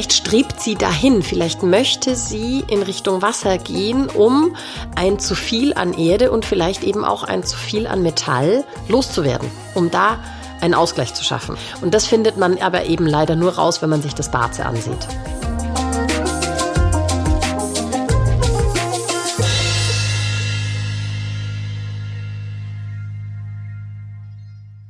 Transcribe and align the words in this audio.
vielleicht 0.00 0.14
strebt 0.14 0.60
sie 0.60 0.76
dahin, 0.76 1.22
vielleicht 1.22 1.62
möchte 1.62 2.16
sie 2.16 2.64
in 2.68 2.82
Richtung 2.82 3.20
Wasser 3.20 3.58
gehen, 3.58 4.08
um 4.08 4.56
ein 4.96 5.18
zu 5.18 5.34
viel 5.34 5.74
an 5.74 5.92
Erde 5.92 6.30
und 6.30 6.46
vielleicht 6.46 6.84
eben 6.84 7.04
auch 7.04 7.22
ein 7.22 7.44
zu 7.44 7.58
viel 7.58 7.86
an 7.86 8.02
Metall 8.02 8.64
loszuwerden, 8.88 9.50
um 9.74 9.90
da 9.90 10.18
einen 10.62 10.72
Ausgleich 10.72 11.12
zu 11.12 11.22
schaffen. 11.22 11.58
Und 11.82 11.92
das 11.92 12.06
findet 12.06 12.38
man 12.38 12.56
aber 12.62 12.86
eben 12.86 13.06
leider 13.06 13.36
nur 13.36 13.56
raus, 13.56 13.82
wenn 13.82 13.90
man 13.90 14.00
sich 14.00 14.14
das 14.14 14.30
Barze 14.30 14.64
ansieht. 14.64 15.06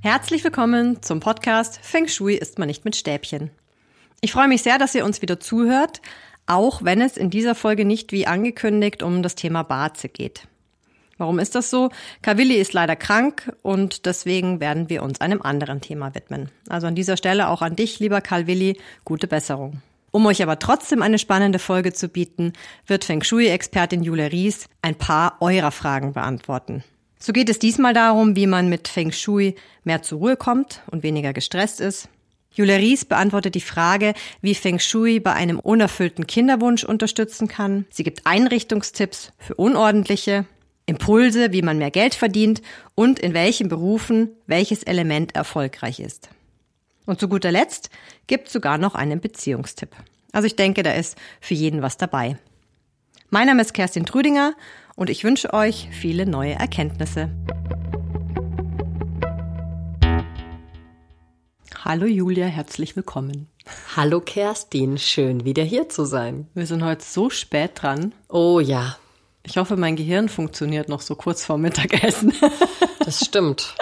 Herzlich 0.02 0.44
willkommen 0.44 1.02
zum 1.02 1.18
Podcast 1.18 1.80
Feng 1.82 2.06
Shui 2.06 2.36
ist 2.36 2.60
man 2.60 2.68
nicht 2.68 2.84
mit 2.84 2.94
Stäbchen. 2.94 3.50
Ich 4.22 4.32
freue 4.32 4.48
mich 4.48 4.62
sehr, 4.62 4.78
dass 4.78 4.94
ihr 4.94 5.04
uns 5.04 5.22
wieder 5.22 5.40
zuhört, 5.40 6.02
auch 6.46 6.84
wenn 6.84 7.00
es 7.00 7.16
in 7.16 7.30
dieser 7.30 7.54
Folge 7.54 7.86
nicht 7.86 8.12
wie 8.12 8.26
angekündigt 8.26 9.02
um 9.02 9.22
das 9.22 9.34
Thema 9.34 9.62
Barze 9.62 10.08
geht. 10.08 10.46
Warum 11.16 11.38
ist 11.38 11.54
das 11.54 11.70
so? 11.70 11.90
Kawilli 12.22 12.54
ist 12.54 12.72
leider 12.72 12.96
krank 12.96 13.52
und 13.62 14.06
deswegen 14.06 14.60
werden 14.60 14.88
wir 14.90 15.02
uns 15.02 15.20
einem 15.20 15.42
anderen 15.42 15.80
Thema 15.80 16.14
widmen. 16.14 16.50
Also 16.68 16.86
an 16.86 16.94
dieser 16.94 17.16
Stelle 17.16 17.48
auch 17.48 17.62
an 17.62 17.76
dich, 17.76 17.98
lieber 17.98 18.20
Kalwilli, 18.20 18.78
gute 19.04 19.26
Besserung. 19.26 19.82
Um 20.10 20.26
euch 20.26 20.42
aber 20.42 20.58
trotzdem 20.58 21.02
eine 21.02 21.18
spannende 21.18 21.58
Folge 21.58 21.92
zu 21.92 22.08
bieten, 22.08 22.52
wird 22.86 23.04
Feng 23.04 23.22
Shui-Expertin 23.22 24.02
Jule 24.02 24.32
Ries 24.32 24.66
ein 24.82 24.96
paar 24.96 25.36
eurer 25.40 25.70
Fragen 25.70 26.14
beantworten. 26.14 26.84
So 27.18 27.32
geht 27.32 27.48
es 27.48 27.58
diesmal 27.58 27.94
darum, 27.94 28.34
wie 28.34 28.46
man 28.46 28.68
mit 28.68 28.88
Feng 28.88 29.12
Shui 29.12 29.54
mehr 29.84 30.02
zur 30.02 30.18
Ruhe 30.18 30.36
kommt 30.36 30.82
und 30.90 31.02
weniger 31.02 31.32
gestresst 31.32 31.80
ist. 31.80 32.08
Julia 32.52 32.76
Ries 32.76 33.04
beantwortet 33.04 33.54
die 33.54 33.60
Frage, 33.60 34.14
wie 34.40 34.54
Feng 34.54 34.80
Shui 34.80 35.20
bei 35.20 35.32
einem 35.32 35.60
unerfüllten 35.60 36.26
Kinderwunsch 36.26 36.82
unterstützen 36.84 37.46
kann. 37.46 37.86
Sie 37.90 38.02
gibt 38.02 38.26
Einrichtungstipps 38.26 39.32
für 39.38 39.54
Unordentliche, 39.54 40.46
Impulse, 40.86 41.52
wie 41.52 41.62
man 41.62 41.78
mehr 41.78 41.92
Geld 41.92 42.14
verdient 42.14 42.60
und 42.96 43.20
in 43.20 43.34
welchen 43.34 43.68
Berufen 43.68 44.30
welches 44.46 44.82
Element 44.82 45.36
erfolgreich 45.36 46.00
ist. 46.00 46.28
Und 47.06 47.20
zu 47.20 47.28
guter 47.28 47.52
Letzt 47.52 47.90
gibt 48.26 48.48
sogar 48.48 48.78
noch 48.78 48.96
einen 48.96 49.20
Beziehungstipp. 49.20 49.90
Also 50.32 50.46
ich 50.46 50.56
denke, 50.56 50.82
da 50.82 50.92
ist 50.92 51.16
für 51.40 51.54
jeden 51.54 51.82
was 51.82 51.96
dabei. 51.96 52.36
Mein 53.30 53.46
Name 53.46 53.62
ist 53.62 53.74
Kerstin 53.74 54.06
Trüdinger 54.06 54.54
und 54.96 55.08
ich 55.08 55.22
wünsche 55.22 55.54
euch 55.54 55.88
viele 55.92 56.26
neue 56.26 56.54
Erkenntnisse. 56.54 57.30
Hallo 61.92 62.06
Julia, 62.06 62.46
herzlich 62.46 62.94
willkommen. 62.94 63.48
Hallo 63.96 64.20
Kerstin, 64.20 64.96
schön 64.96 65.44
wieder 65.44 65.64
hier 65.64 65.88
zu 65.88 66.04
sein. 66.04 66.46
Wir 66.54 66.64
sind 66.64 66.84
heute 66.84 67.04
so 67.04 67.30
spät 67.30 67.82
dran. 67.82 68.14
Oh 68.28 68.60
ja. 68.60 68.96
Ich 69.42 69.56
hoffe, 69.56 69.76
mein 69.76 69.96
Gehirn 69.96 70.28
funktioniert 70.28 70.88
noch 70.88 71.00
so 71.00 71.16
kurz 71.16 71.44
vor 71.44 71.58
Mittagessen. 71.58 72.32
Das 73.04 73.24
stimmt. 73.24 73.74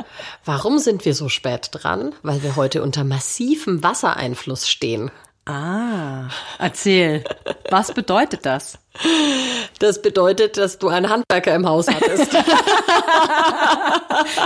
Warum 0.47 0.79
sind 0.79 1.05
wir 1.05 1.13
so 1.15 1.29
spät 1.29 1.69
dran? 1.73 2.15
Weil 2.23 2.43
wir 2.43 2.57
heute 2.57 2.83
unter 2.83 3.05
massivem 3.05 3.83
Wassereinfluss 3.83 4.67
stehen. 4.67 5.11
Ah, 5.45 6.31
erzähl. 6.59 7.25
Was 7.69 7.93
bedeutet 7.93 8.47
das? 8.47 8.79
Das 9.79 10.03
bedeutet, 10.03 10.57
dass 10.57 10.79
du 10.79 10.89
einen 10.89 11.09
Handwerker 11.09 11.55
im 11.55 11.67
Haus 11.67 11.87
hattest. 11.89 12.37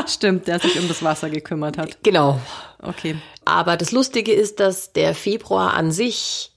Stimmt, 0.13 0.47
der 0.47 0.59
sich 0.61 0.79
um 0.79 0.89
das 0.89 1.03
Wasser 1.03 1.31
gekümmert 1.31 1.79
hat. 1.79 2.03
Genau. 2.03 2.41
Okay. 2.81 3.17
Aber 3.45 3.77
das 3.77 3.93
Lustige 3.93 4.33
ist, 4.33 4.61
dass 4.61 4.93
der 4.93 5.15
Februar 5.15 5.75
an 5.75 5.91
sich 5.91 6.53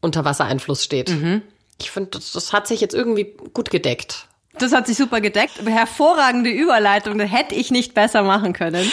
unter 0.00 0.24
Wassereinfluss 0.24 0.84
steht. 0.84 1.10
Mhm. 1.10 1.42
Ich 1.80 1.90
finde, 1.90 2.10
das, 2.10 2.32
das 2.32 2.52
hat 2.52 2.66
sich 2.66 2.80
jetzt 2.80 2.94
irgendwie 2.94 3.36
gut 3.54 3.70
gedeckt. 3.70 4.26
Das 4.58 4.72
hat 4.72 4.86
sich 4.86 4.96
super 4.96 5.20
gedeckt. 5.20 5.60
Hervorragende 5.64 6.50
Überleitung, 6.50 7.18
das 7.18 7.30
hätte 7.30 7.54
ich 7.54 7.70
nicht 7.70 7.94
besser 7.94 8.22
machen 8.22 8.52
können. 8.52 8.90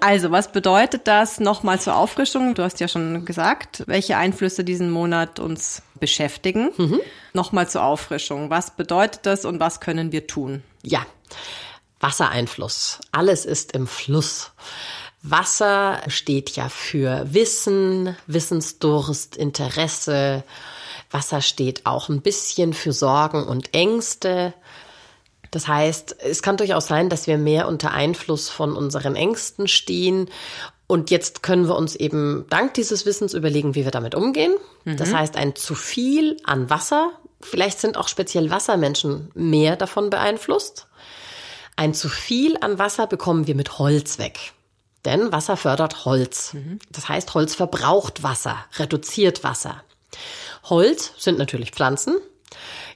Also, 0.00 0.30
was 0.30 0.52
bedeutet 0.52 1.06
das 1.08 1.40
nochmal 1.40 1.80
zur 1.80 1.96
Auffrischung? 1.96 2.54
Du 2.54 2.62
hast 2.62 2.80
ja 2.80 2.88
schon 2.88 3.24
gesagt, 3.24 3.82
welche 3.86 4.16
Einflüsse 4.16 4.62
diesen 4.62 4.90
Monat 4.90 5.38
uns 5.40 5.82
beschäftigen. 5.98 6.70
Mhm. 6.76 7.00
Nochmal 7.32 7.68
zur 7.68 7.82
Auffrischung. 7.82 8.50
Was 8.50 8.76
bedeutet 8.76 9.20
das 9.24 9.44
und 9.44 9.58
was 9.58 9.80
können 9.80 10.12
wir 10.12 10.26
tun? 10.26 10.62
Ja, 10.82 11.04
Wassereinfluss. 12.00 13.00
Alles 13.12 13.44
ist 13.44 13.72
im 13.72 13.86
Fluss. 13.86 14.52
Wasser 15.22 16.00
steht 16.08 16.50
ja 16.50 16.68
für 16.68 17.26
Wissen, 17.32 18.16
Wissensdurst, 18.26 19.36
Interesse. 19.36 20.44
Wasser 21.10 21.40
steht 21.40 21.86
auch 21.86 22.08
ein 22.08 22.20
bisschen 22.20 22.74
für 22.74 22.92
Sorgen 22.92 23.44
und 23.44 23.74
Ängste. 23.74 24.54
Das 25.50 25.68
heißt, 25.68 26.16
es 26.22 26.42
kann 26.42 26.56
durchaus 26.56 26.86
sein, 26.86 27.08
dass 27.08 27.26
wir 27.26 27.38
mehr 27.38 27.68
unter 27.68 27.92
Einfluss 27.92 28.48
von 28.48 28.76
unseren 28.76 29.16
Ängsten 29.16 29.68
stehen. 29.68 30.28
Und 30.86 31.10
jetzt 31.10 31.42
können 31.42 31.66
wir 31.66 31.76
uns 31.76 31.96
eben 31.96 32.46
dank 32.50 32.74
dieses 32.74 33.06
Wissens 33.06 33.34
überlegen, 33.34 33.74
wie 33.74 33.84
wir 33.84 33.90
damit 33.90 34.14
umgehen. 34.14 34.54
Mhm. 34.84 34.96
Das 34.96 35.12
heißt, 35.12 35.36
ein 35.36 35.56
zu 35.56 35.74
viel 35.74 36.36
an 36.44 36.70
Wasser, 36.70 37.10
vielleicht 37.40 37.80
sind 37.80 37.96
auch 37.96 38.08
speziell 38.08 38.50
Wassermenschen 38.50 39.30
mehr 39.34 39.76
davon 39.76 40.10
beeinflusst. 40.10 40.86
Ein 41.76 41.92
zu 41.92 42.08
viel 42.08 42.56
an 42.60 42.78
Wasser 42.78 43.06
bekommen 43.06 43.46
wir 43.46 43.54
mit 43.54 43.78
Holz 43.78 44.18
weg. 44.18 44.52
Denn 45.04 45.30
Wasser 45.30 45.56
fördert 45.56 46.04
Holz. 46.04 46.54
Mhm. 46.54 46.78
Das 46.90 47.08
heißt, 47.08 47.34
Holz 47.34 47.54
verbraucht 47.54 48.22
Wasser, 48.22 48.56
reduziert 48.78 49.44
Wasser. 49.44 49.82
Holz 50.64 51.12
sind 51.16 51.38
natürlich 51.38 51.70
Pflanzen. 51.70 52.16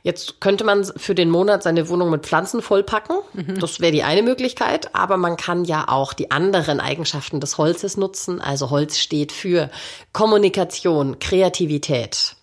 Jetzt 0.02 0.40
könnte 0.40 0.64
man 0.64 0.84
für 0.84 1.14
den 1.14 1.30
Monat 1.30 1.62
seine 1.62 1.88
Wohnung 1.88 2.10
mit 2.10 2.24
Pflanzen 2.24 2.62
vollpacken. 2.62 3.16
Mhm. 3.34 3.58
Das 3.60 3.80
wäre 3.80 3.92
die 3.92 4.02
eine 4.02 4.22
Möglichkeit. 4.22 4.94
Aber 4.94 5.16
man 5.16 5.36
kann 5.36 5.64
ja 5.64 5.88
auch 5.88 6.12
die 6.12 6.30
anderen 6.30 6.80
Eigenschaften 6.80 7.40
des 7.40 7.58
Holzes 7.58 7.96
nutzen. 7.96 8.40
Also 8.40 8.70
Holz 8.70 8.98
steht 8.98 9.32
für 9.32 9.70
Kommunikation, 10.12 11.18
Kreativität. 11.18 12.36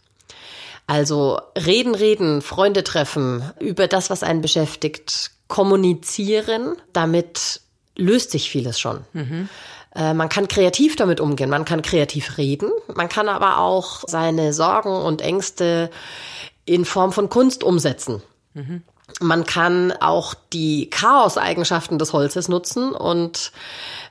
Also 0.85 1.40
reden, 1.57 1.96
reden, 1.96 2.41
Freunde 2.41 2.84
treffen, 2.84 3.44
über 3.59 3.88
das, 3.88 4.09
was 4.09 4.23
einen 4.23 4.41
beschäftigt, 4.41 5.31
kommunizieren. 5.47 6.75
Damit 6.94 7.62
löst 7.97 8.31
sich 8.31 8.50
vieles 8.50 8.79
schon. 8.79 9.01
Mhm. 9.13 9.50
Äh, 9.97 10.13
man 10.13 10.29
kann 10.29 10.47
kreativ 10.47 10.96
damit 10.96 11.19
umgehen, 11.19 11.50
man 11.50 11.66
kann 11.66 11.81
kreativ 11.81 12.38
reden, 12.38 12.69
man 12.94 13.09
kann 13.09 13.28
aber 13.28 13.59
auch 13.59 14.03
seine 14.06 14.53
Sorgen 14.53 14.96
und 14.96 15.22
Ängste 15.22 15.90
in 16.67 16.85
Form 16.85 17.11
von 17.11 17.29
Kunst 17.29 17.63
umsetzen. 17.63 18.22
Mhm. 18.53 18.83
Man 19.22 19.45
kann 19.45 19.94
auch 19.94 20.33
die 20.51 20.89
Chaos-Eigenschaften 20.89 21.97
des 21.97 22.13
Holzes 22.13 22.50
nutzen 22.50 22.91
und 22.91 23.53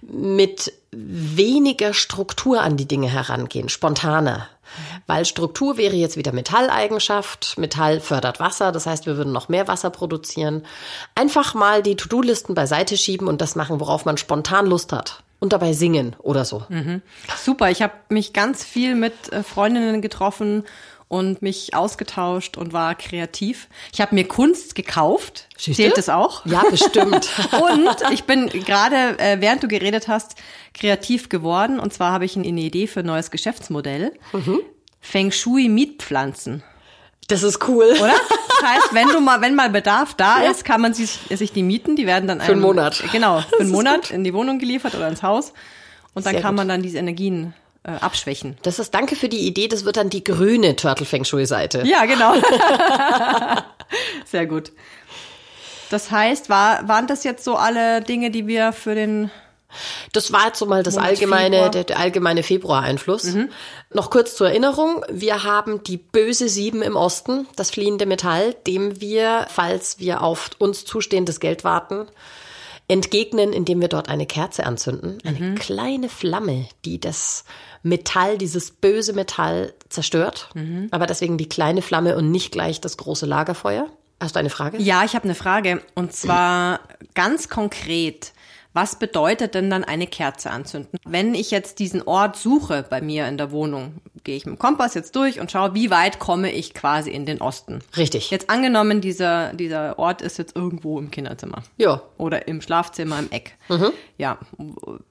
mit 0.01 0.73
weniger 0.91 1.93
Struktur 1.93 2.63
an 2.63 2.79
die 2.79 2.89
Dinge 2.89 3.09
herangehen, 3.09 3.69
spontaner. 3.69 4.49
Weil 5.07 5.25
Struktur 5.27 5.77
wäre 5.77 5.95
jetzt 5.95 6.17
wieder 6.17 6.33
Metalleigenschaft. 6.33 7.57
Metall 7.59 8.01
fördert 8.01 8.41
Wasser, 8.41 8.73
das 8.73 8.87
heißt, 8.87 9.07
wir 9.07 9.17
würden 9.17 9.33
noch 9.33 9.49
mehr 9.49 9.69
Wasser 9.69 9.91
produzieren. 9.91 10.65
Einfach 11.15 11.55
mal 11.55 11.83
die 11.83 11.97
To-Do-Listen 11.97 12.55
beiseite 12.55 12.97
schieben 12.97 13.29
und 13.29 13.41
das 13.41 13.55
machen, 13.55 13.79
worauf 13.81 14.07
man 14.07 14.17
spontan 14.17 14.67
Lust 14.67 14.93
hat 14.93 15.23
und 15.39 15.53
dabei 15.53 15.75
singen 15.75 16.17
oder 16.19 16.45
so. 16.45 16.65
Mhm. 16.69 17.03
Super, 17.37 17.71
ich 17.71 17.83
habe 17.83 17.93
mich 18.09 18.33
ganz 18.33 18.65
viel 18.65 18.95
mit 18.95 19.33
äh, 19.33 19.43
Freundinnen 19.43 20.01
getroffen 20.01 20.65
und 21.09 21.41
mich 21.41 21.75
ausgetauscht 21.75 22.57
und 22.57 22.73
war 22.73 22.95
kreativ. 22.95 23.69
Ich 23.93 24.01
habe 24.01 24.15
mir 24.15 24.27
Kunst 24.27 24.75
gekauft. 24.75 25.47
Siehste? 25.57 25.83
Zählt 25.83 25.99
das 25.99 26.09
auch? 26.09 26.45
Ja, 26.47 26.65
bestimmt. 26.69 27.29
und 27.53 28.13
ich 28.13 28.25
bin 28.25 28.49
gerade, 28.49 29.19
äh, 29.19 29.41
während 29.41 29.63
du 29.63 29.69
geredet 29.69 30.09
hast, 30.09 30.37
kreativ 30.75 31.29
geworden. 31.29 31.79
Und 31.79 31.93
zwar 31.93 32.13
habe 32.13 32.25
ich 32.25 32.37
eine 32.37 32.47
Idee 32.47 32.87
für 32.87 33.01
ein 33.01 33.07
neues 33.07 33.31
Geschäftsmodell. 33.31 34.13
Mhm. 34.33 34.61
Feng 35.01 35.31
Shui 35.31 35.69
Mietpflanzen. 35.69 36.65
Das 37.29 37.43
ist 37.43 37.67
cool. 37.69 37.87
Oder? 37.99 38.15
Das 38.61 38.69
heißt, 38.69 38.95
wenn 38.95 39.09
du 39.09 39.21
mal, 39.21 39.41
wenn 39.41 39.55
mal 39.55 39.71
Bedarf 39.71 40.15
da 40.15 40.43
ja. 40.43 40.51
ist, 40.51 40.65
kann 40.65 40.81
man 40.81 40.95
sich, 40.95 41.19
sich 41.31 41.53
die 41.53 41.63
mieten. 41.63 41.97
Die 41.97 42.07
werden 42.07 42.27
dann 42.27 42.41
für 42.41 42.53
einen 42.53 42.61
Monat. 42.61 43.03
Genau, 43.13 43.41
für 43.41 43.57
einen 43.61 43.71
Monat 43.71 44.11
in 44.11 44.25
die 44.25 44.35
Wohnung 44.35 44.59
geliefert 44.59 44.95
oder 44.95 45.09
ins 45.09 45.23
Haus. 45.23 45.53
Und 46.15 46.25
dann 46.25 46.35
Sehr 46.35 46.43
kann 46.43 46.53
gut. 46.53 46.59
man 46.59 46.69
dann 46.69 46.83
diese 46.83 46.99
Energien 46.99 47.55
äh, 47.87 47.93
abschwächen. 48.01 48.57
Das 48.63 48.79
ist 48.79 48.95
danke 48.95 49.17
für 49.17 49.29
die 49.29 49.47
Idee. 49.47 49.69
Das 49.69 49.85
wird 49.85 49.97
dann 49.97 50.11
die 50.11 50.25
grüne 50.25 50.75
Turtle 50.77 51.07
Feng 51.07 51.25
Shui 51.25 51.47
Seite. 51.47 51.83
Ja, 51.87 52.05
genau. 52.05 52.35
Sehr 54.27 54.47
gut. 54.47 54.73
Das 55.89 56.11
heißt, 56.11 56.49
war, 56.49 56.89
waren 56.89 57.07
das 57.07 57.23
jetzt 57.23 57.45
so 57.45 57.55
alle 57.55 58.03
Dinge, 58.03 58.31
die 58.31 58.47
wir 58.47 58.73
für 58.73 58.95
den 58.95 59.31
das 60.13 60.33
war 60.33 60.47
jetzt 60.47 60.59
so 60.59 60.65
mal 60.65 60.83
das 60.83 60.97
allgemeine, 60.97 61.71
der, 61.71 61.85
der, 61.85 61.99
allgemeine 61.99 62.43
Februar-Einfluss. 62.43 63.25
Mhm. 63.25 63.51
Noch 63.93 64.11
kurz 64.11 64.35
zur 64.35 64.49
Erinnerung. 64.49 65.05
Wir 65.11 65.43
haben 65.43 65.83
die 65.83 65.99
böse 65.99 66.49
Sieben 66.49 66.83
im 66.83 66.97
Osten, 66.97 67.47
das 67.57 67.71
fliehende 67.71 68.07
Metall, 68.07 68.55
dem 68.67 69.01
wir, 69.01 69.47
falls 69.51 69.99
wir 69.99 70.23
auf 70.23 70.51
uns 70.59 70.85
zustehendes 70.85 71.41
Geld 71.41 71.65
warten, 71.65 72.07
entgegnen, 72.89 73.53
indem 73.53 73.81
wir 73.81 73.89
dort 73.89 74.09
eine 74.09 74.27
Kerze 74.27 74.65
anzünden. 74.65 75.19
Eine 75.25 75.41
mhm. 75.41 75.55
kleine 75.57 76.09
Flamme, 76.09 76.67
die 76.85 77.01
das 77.01 77.45
Metall, 77.83 78.39
dieses 78.39 78.71
böse 78.71 79.13
Metall 79.13 79.75
zerstört. 79.89 80.51
Mhm. 80.55 80.89
Aber 80.91 81.07
deswegen 81.07 81.39
die 81.39 81.49
kleine 81.49 81.83
Flamme 81.83 82.17
und 82.17 82.31
nicht 82.31 82.53
gleich 82.53 82.81
das 82.81 82.97
große 82.97 83.27
Lagerfeuer. 83.27 83.89
Hast 84.21 84.35
du 84.35 84.41
eine 84.41 84.51
Frage? 84.51 84.79
Ja, 84.79 85.05
ich 85.05 85.15
habe 85.15 85.25
eine 85.25 85.35
Frage. 85.35 85.83
Und 85.95 86.13
zwar 86.13 86.81
ganz 87.15 87.49
konkret. 87.49 88.33
Was 88.77 88.99
bedeutet 88.99 89.55
denn 89.55 89.71
dann 89.71 89.85
eine 89.85 90.07
Kerze 90.07 90.51
anzünden? 90.51 90.99
Wenn 91.07 91.35
ich 91.35 91.51
jetzt 91.51 91.79
diesen 91.79 92.03
Ort 92.03 92.37
suche 92.37 92.85
bei 92.91 93.01
mir 93.01 93.27
in 93.27 93.39
der 93.39 93.51
Wohnung, 93.51 94.03
gehe 94.23 94.37
ich 94.37 94.45
mit 94.45 94.57
dem 94.57 94.59
Kompass 94.59 94.93
jetzt 94.93 95.17
durch 95.17 95.41
und 95.41 95.51
schaue, 95.51 95.73
wie 95.73 95.91
weit 95.91 96.19
komme 96.19 96.53
ich 96.53 96.75
quasi 96.75 97.11
in 97.11 97.25
den 97.25 97.41
Osten. 97.41 97.79
Richtig. 97.97 98.31
Jetzt 98.31 98.51
angenommen, 98.51 99.01
dieser, 99.01 99.55
dieser 99.55 99.99
Ort 99.99 100.21
ist 100.21 100.37
jetzt 100.37 100.55
irgendwo 100.55 100.99
im 100.99 101.11
Kinderzimmer. 101.11 101.63
Ja. 101.79 102.03
Oder 102.19 102.49
im 102.49 102.61
Schlafzimmer 102.61 103.19
im 103.19 103.31
Eck. 103.31 103.57
Mhm. 103.71 103.93
Ja. 104.19 104.37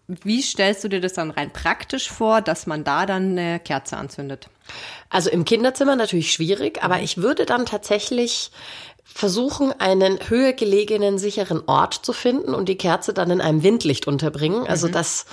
Wie 0.08 0.44
stellst 0.44 0.84
du 0.84 0.88
dir 0.88 1.02
das 1.02 1.14
dann 1.14 1.32
rein 1.32 1.52
praktisch 1.52 2.12
vor, 2.12 2.42
dass 2.42 2.68
man 2.68 2.84
da 2.84 3.08
dann 3.08 3.32
eine 3.32 3.60
Kerze 3.60 3.98
anzündet? 3.98 4.48
Also 5.10 5.32
im 5.32 5.44
Kinderzimmer 5.44 5.96
natürlich 5.96 6.32
schwierig, 6.32 6.84
aber 6.84 7.00
ich 7.00 7.18
würde 7.18 7.48
dann 7.48 7.66
tatsächlich 7.66 8.52
versuchen, 9.08 9.72
einen 9.80 10.20
höher 10.28 10.52
gelegenen, 10.52 11.18
sicheren 11.18 11.64
Ort 11.68 11.94
zu 11.94 12.12
finden 12.12 12.54
und 12.54 12.68
die 12.68 12.78
Kerze 12.78 13.14
dann 13.14 13.32
in 13.32 13.40
einem 13.40 13.64
Windlicht 13.64 14.08
unterbringen. 14.08 14.68
Also, 14.68 14.88
mhm. 14.88 14.92
dass 14.92 15.26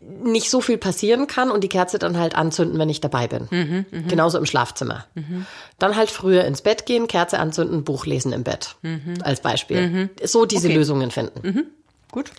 nicht 0.00 0.48
so 0.50 0.60
viel 0.60 0.78
passieren 0.78 1.26
kann 1.26 1.50
und 1.50 1.62
die 1.62 1.68
Kerze 1.68 1.98
dann 1.98 2.18
halt 2.18 2.34
anzünden, 2.34 2.78
wenn 2.78 2.88
ich 2.88 3.00
dabei 3.00 3.26
bin. 3.26 3.48
Mhm, 3.50 3.86
mh. 3.90 4.08
Genauso 4.08 4.38
im 4.38 4.46
Schlafzimmer. 4.46 5.06
Mhm. 5.14 5.46
Dann 5.78 5.96
halt 5.96 6.10
früher 6.10 6.44
ins 6.44 6.62
Bett 6.62 6.86
gehen, 6.86 7.08
Kerze 7.08 7.38
anzünden, 7.38 7.84
Buch 7.84 8.06
lesen 8.06 8.32
im 8.32 8.44
Bett. 8.44 8.76
Mhm. 8.82 9.14
Als 9.22 9.40
Beispiel. 9.40 9.88
Mhm. 9.88 10.10
So 10.24 10.46
diese 10.46 10.68
okay. 10.68 10.76
Lösungen 10.76 11.10
finden. 11.10 11.72
Gut. 12.10 12.30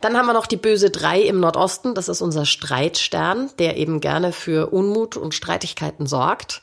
Dann 0.00 0.16
haben 0.16 0.26
wir 0.26 0.32
noch 0.32 0.46
die 0.46 0.56
böse 0.56 0.90
Drei 0.90 1.20
im 1.22 1.38
Nordosten. 1.40 1.94
Das 1.94 2.08
ist 2.08 2.20
unser 2.20 2.44
Streitstern, 2.44 3.50
der 3.58 3.76
eben 3.76 4.00
gerne 4.00 4.32
für 4.32 4.72
Unmut 4.72 5.16
und 5.16 5.34
Streitigkeiten 5.34 6.06
sorgt. 6.06 6.62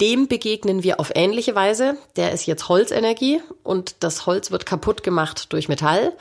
Dem 0.00 0.28
begegnen 0.28 0.82
wir 0.82 0.98
auf 0.98 1.12
ähnliche 1.14 1.54
Weise. 1.54 1.96
Der 2.16 2.32
ist 2.32 2.46
jetzt 2.46 2.70
Holzenergie 2.70 3.40
und 3.62 3.96
das 4.00 4.24
Holz 4.24 4.50
wird 4.50 4.64
kaputt 4.64 5.02
gemacht 5.02 5.52
durch 5.52 5.68
Metall. 5.68 6.12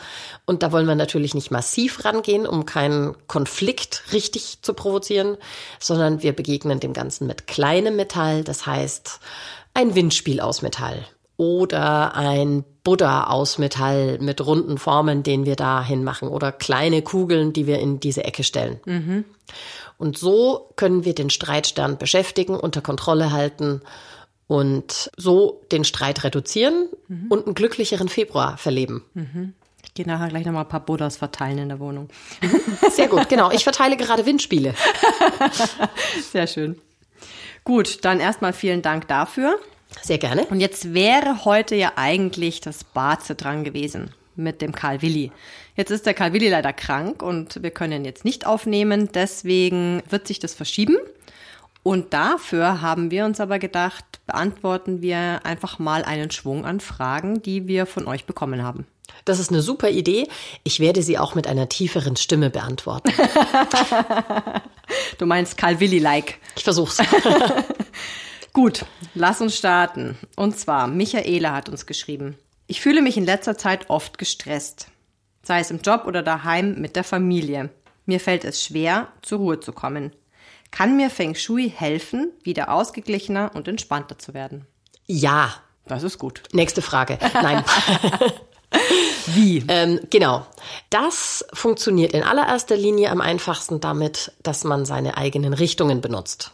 Und 0.45 0.63
da 0.63 0.73
wollen 0.73 0.85
wir 0.85 0.95
natürlich 0.95 1.33
nicht 1.33 1.49
massiv 1.49 2.03
rangehen, 2.03 2.45
um 2.45 2.65
keinen 2.65 3.15
Konflikt 3.27 4.03
richtig 4.11 4.61
zu 4.61 4.73
provozieren, 4.73 5.37
sondern 5.79 6.21
wir 6.21 6.33
begegnen 6.33 6.81
dem 6.81 6.91
Ganzen 6.91 7.25
mit 7.25 7.47
kleinem 7.47 7.95
Metall. 7.95 8.43
Das 8.43 8.65
heißt, 8.65 9.21
ein 9.73 9.95
Windspiel 9.95 10.41
aus 10.41 10.61
Metall 10.61 11.05
oder 11.37 12.15
ein 12.15 12.65
Buddha 12.89 13.25
aus 13.25 13.59
Metall 13.59 14.17
mit 14.19 14.43
runden 14.43 14.79
Formen, 14.79 15.21
den 15.21 15.45
wir 15.45 15.55
da 15.55 15.83
hinmachen 15.83 16.27
oder 16.27 16.51
kleine 16.51 17.03
Kugeln, 17.03 17.53
die 17.53 17.67
wir 17.67 17.77
in 17.77 17.99
diese 17.99 18.23
Ecke 18.23 18.43
stellen. 18.43 18.79
Mhm. 18.83 19.25
Und 19.99 20.17
so 20.17 20.71
können 20.75 21.05
wir 21.05 21.13
den 21.13 21.29
Streitstern 21.29 21.99
beschäftigen, 21.99 22.55
unter 22.55 22.81
Kontrolle 22.81 23.31
halten 23.31 23.81
und 24.47 25.11
so 25.17 25.61
den 25.71 25.83
Streit 25.83 26.23
reduzieren 26.23 26.89
mhm. 27.07 27.27
und 27.29 27.45
einen 27.45 27.53
glücklicheren 27.53 28.09
Februar 28.09 28.57
verleben. 28.57 29.05
Mhm. 29.13 29.53
Ich 29.83 29.93
gehe 29.93 30.07
nachher 30.07 30.29
gleich 30.29 30.47
nochmal 30.47 30.63
ein 30.63 30.69
paar 30.69 30.83
Buddhas 30.83 31.15
verteilen 31.15 31.59
in 31.59 31.69
der 31.69 31.79
Wohnung. 31.79 32.09
Sehr 32.89 33.07
gut, 33.07 33.29
genau. 33.29 33.51
Ich 33.51 33.65
verteile 33.65 33.97
gerade 33.97 34.25
Windspiele. 34.25 34.73
Sehr 36.31 36.47
schön. 36.47 36.81
Gut, 37.63 38.03
dann 38.03 38.19
erstmal 38.19 38.53
vielen 38.53 38.81
Dank 38.81 39.07
dafür. 39.07 39.59
Sehr 40.01 40.17
gerne. 40.17 40.45
Und 40.45 40.59
jetzt 40.59 40.93
wäre 40.93 41.45
heute 41.45 41.75
ja 41.75 41.93
eigentlich 41.95 42.61
das 42.61 42.83
Barze 42.83 43.35
dran 43.35 43.63
gewesen 43.63 44.11
mit 44.35 44.61
dem 44.61 44.73
Karl 44.73 45.01
Willi. 45.01 45.31
Jetzt 45.75 45.91
ist 45.91 46.05
der 46.05 46.13
Karl 46.13 46.33
Willi 46.33 46.49
leider 46.49 46.73
krank 46.73 47.21
und 47.21 47.61
wir 47.61 47.71
können 47.71 47.93
ihn 47.93 48.05
jetzt 48.05 48.25
nicht 48.25 48.45
aufnehmen. 48.45 49.09
Deswegen 49.13 50.01
wird 50.09 50.27
sich 50.27 50.39
das 50.39 50.53
verschieben. 50.53 50.97
Und 51.83 52.13
dafür 52.13 52.81
haben 52.81 53.11
wir 53.11 53.25
uns 53.25 53.39
aber 53.39 53.57
gedacht, 53.57 54.03
beantworten 54.27 55.01
wir 55.01 55.41
einfach 55.45 55.79
mal 55.79 56.03
einen 56.03 56.29
Schwung 56.31 56.65
an 56.65 56.79
Fragen, 56.79 57.41
die 57.41 57.67
wir 57.67 57.85
von 57.85 58.07
euch 58.07 58.25
bekommen 58.25 58.63
haben. 58.63 58.85
Das 59.25 59.39
ist 59.39 59.49
eine 59.49 59.61
super 59.61 59.89
Idee. 59.89 60.27
Ich 60.63 60.79
werde 60.79 61.01
sie 61.01 61.17
auch 61.17 61.35
mit 61.35 61.47
einer 61.47 61.69
tieferen 61.69 62.15
Stimme 62.15 62.49
beantworten. 62.49 63.11
du 65.17 65.25
meinst 65.25 65.57
Karl 65.57 65.79
Willi-like. 65.79 66.37
Ich 66.55 66.63
versuch's. 66.63 66.97
Gut, 68.53 68.85
lass 69.13 69.41
uns 69.41 69.57
starten. 69.57 70.17
Und 70.35 70.57
zwar, 70.57 70.87
Michaela 70.87 71.53
hat 71.53 71.69
uns 71.69 71.85
geschrieben. 71.85 72.37
Ich 72.67 72.81
fühle 72.81 73.01
mich 73.01 73.17
in 73.17 73.25
letzter 73.25 73.57
Zeit 73.57 73.89
oft 73.89 74.17
gestresst 74.17 74.87
sei 75.49 75.59
es 75.61 75.71
im 75.71 75.81
Job 75.81 76.03
oder 76.05 76.21
daheim 76.21 76.75
mit 76.75 76.95
der 76.95 77.03
Familie. 77.03 77.69
Mir 78.05 78.19
fällt 78.19 78.45
es 78.45 78.63
schwer, 78.63 79.07
zur 79.23 79.39
Ruhe 79.39 79.59
zu 79.59 79.71
kommen. 79.71 80.11
Kann 80.69 80.95
mir 80.95 81.09
Feng 81.09 81.33
Shui 81.33 81.73
helfen, 81.75 82.31
wieder 82.43 82.71
ausgeglichener 82.71 83.51
und 83.55 83.67
entspannter 83.67 84.19
zu 84.19 84.35
werden? 84.35 84.67
Ja. 85.07 85.55
Das 85.87 86.03
ist 86.03 86.19
gut. 86.19 86.43
Nächste 86.53 86.83
Frage. 86.83 87.17
Nein. 87.33 87.63
Wie? 89.33 89.65
Ähm, 89.67 89.99
genau. 90.11 90.45
Das 90.91 91.43
funktioniert 91.53 92.13
in 92.13 92.21
allererster 92.21 92.77
Linie 92.77 93.09
am 93.09 93.19
einfachsten 93.19 93.79
damit, 93.79 94.31
dass 94.43 94.63
man 94.63 94.85
seine 94.85 95.17
eigenen 95.17 95.53
Richtungen 95.53 95.99
benutzt. 96.01 96.51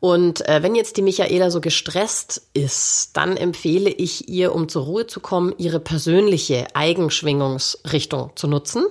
Und 0.00 0.46
äh, 0.48 0.62
wenn 0.62 0.74
jetzt 0.74 0.96
die 0.96 1.02
Michaela 1.02 1.50
so 1.50 1.60
gestresst 1.60 2.42
ist, 2.52 3.10
dann 3.14 3.36
empfehle 3.36 3.90
ich 3.90 4.28
ihr, 4.28 4.54
um 4.54 4.68
zur 4.68 4.84
Ruhe 4.84 5.06
zu 5.06 5.20
kommen, 5.20 5.54
ihre 5.58 5.80
persönliche 5.80 6.66
Eigenschwingungsrichtung 6.74 8.32
zu 8.36 8.46
nutzen. 8.46 8.84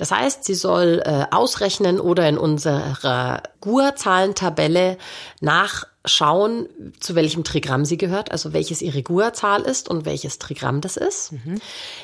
Das 0.00 0.12
heißt, 0.12 0.44
sie 0.44 0.54
soll 0.54 1.02
äh, 1.04 1.26
ausrechnen 1.30 2.00
oder 2.00 2.26
in 2.26 2.38
unserer 2.38 3.42
GUA-Zahlentabelle 3.60 4.96
nach 5.42 5.84
schauen, 6.06 6.70
zu 7.00 7.14
welchem 7.16 7.44
Trigramm 7.44 7.84
sie 7.84 7.98
gehört, 7.98 8.32
also 8.32 8.54
welches 8.54 8.80
ihre 8.80 9.02
GUA-Zahl 9.02 9.60
ist 9.60 9.90
und 9.90 10.06
welches 10.06 10.38
Trigramm 10.38 10.80
das 10.80 10.96
ist. 10.96 11.32
Mhm. 11.32 11.60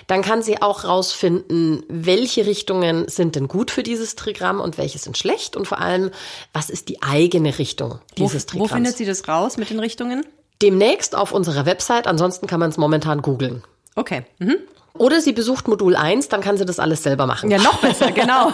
Dann 0.09 0.21
kann 0.21 0.43
sie 0.43 0.61
auch 0.61 0.85
rausfinden, 0.85 1.85
welche 1.89 2.45
Richtungen 2.45 3.09
sind 3.09 3.35
denn 3.35 3.49
gut 3.49 3.71
für 3.71 3.83
dieses 3.83 4.15
Trigramm 4.15 4.61
und 4.61 4.77
welche 4.77 4.99
sind 4.99 5.17
schlecht 5.17 5.57
und 5.57 5.67
vor 5.67 5.81
allem, 5.81 6.11
was 6.53 6.69
ist 6.69 6.91
die 6.91 7.03
eigene 7.03 7.59
Richtung 7.59 8.01
dieses 8.19 8.45
wo, 8.45 8.49
Trigramms. 8.49 8.71
Wo 8.71 8.75
findet 8.75 8.97
sie 8.99 9.07
das 9.07 9.27
raus 9.27 9.57
mit 9.57 9.71
den 9.71 9.81
Richtungen? 9.81 10.27
Demnächst 10.61 11.17
auf 11.17 11.33
unserer 11.33 11.65
Website, 11.65 12.07
ansonsten 12.07 12.47
kann 12.47 12.61
man 12.61 12.69
es 12.69 12.77
momentan 12.77 13.23
googeln. 13.23 13.65
Okay. 13.95 14.27
Mhm. 14.39 14.59
Oder 14.99 15.21
sie 15.21 15.33
besucht 15.33 15.69
Modul 15.69 15.97
1, 15.97 16.29
dann 16.29 16.41
kann 16.41 16.57
sie 16.57 16.65
das 16.65 16.79
alles 16.79 17.03
selber 17.03 17.27
machen. 17.27 17.51
Ja, 17.51 17.59
noch 17.59 17.81
besser, 17.81 18.13
genau. 18.13 18.53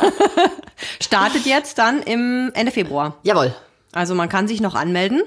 Startet 1.01 1.47
jetzt 1.47 1.79
dann 1.79 2.03
im 2.03 2.51
Ende 2.55 2.73
Februar. 2.73 3.17
Jawohl. 3.23 3.55
Also 3.93 4.15
man 4.15 4.29
kann 4.29 4.49
sich 4.49 4.61
noch 4.61 4.75
anmelden. 4.75 5.23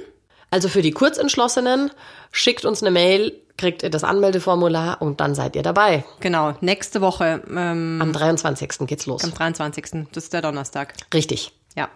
Also 0.52 0.70
für 0.70 0.82
die 0.82 0.92
Kurzentschlossenen, 0.92 1.92
schickt 2.32 2.66
uns 2.66 2.82
eine 2.82 2.92
Mail, 2.92 3.34
kriegt 3.58 3.84
ihr 3.84 3.90
das 3.90 4.04
Anmeldeformular 4.04 5.02
und 5.02 5.20
dann 5.20 5.36
seid 5.36 5.56
ihr 5.56 5.64
dabei. 5.64 6.04
Genau, 6.20 6.54
nächste 6.62 7.02
Woche. 7.02 7.42
Ähm, 7.50 8.00
am 8.02 8.14
23. 8.14 8.88
geht's 8.88 9.06
los. 9.06 9.24
Am 9.24 9.34
23. 9.34 10.08
Das 10.12 10.26
ist 10.26 10.34
der 10.34 10.42
Donnerstag. 10.42 10.94
Richtig. 11.14 11.52
Ja. 11.76 11.90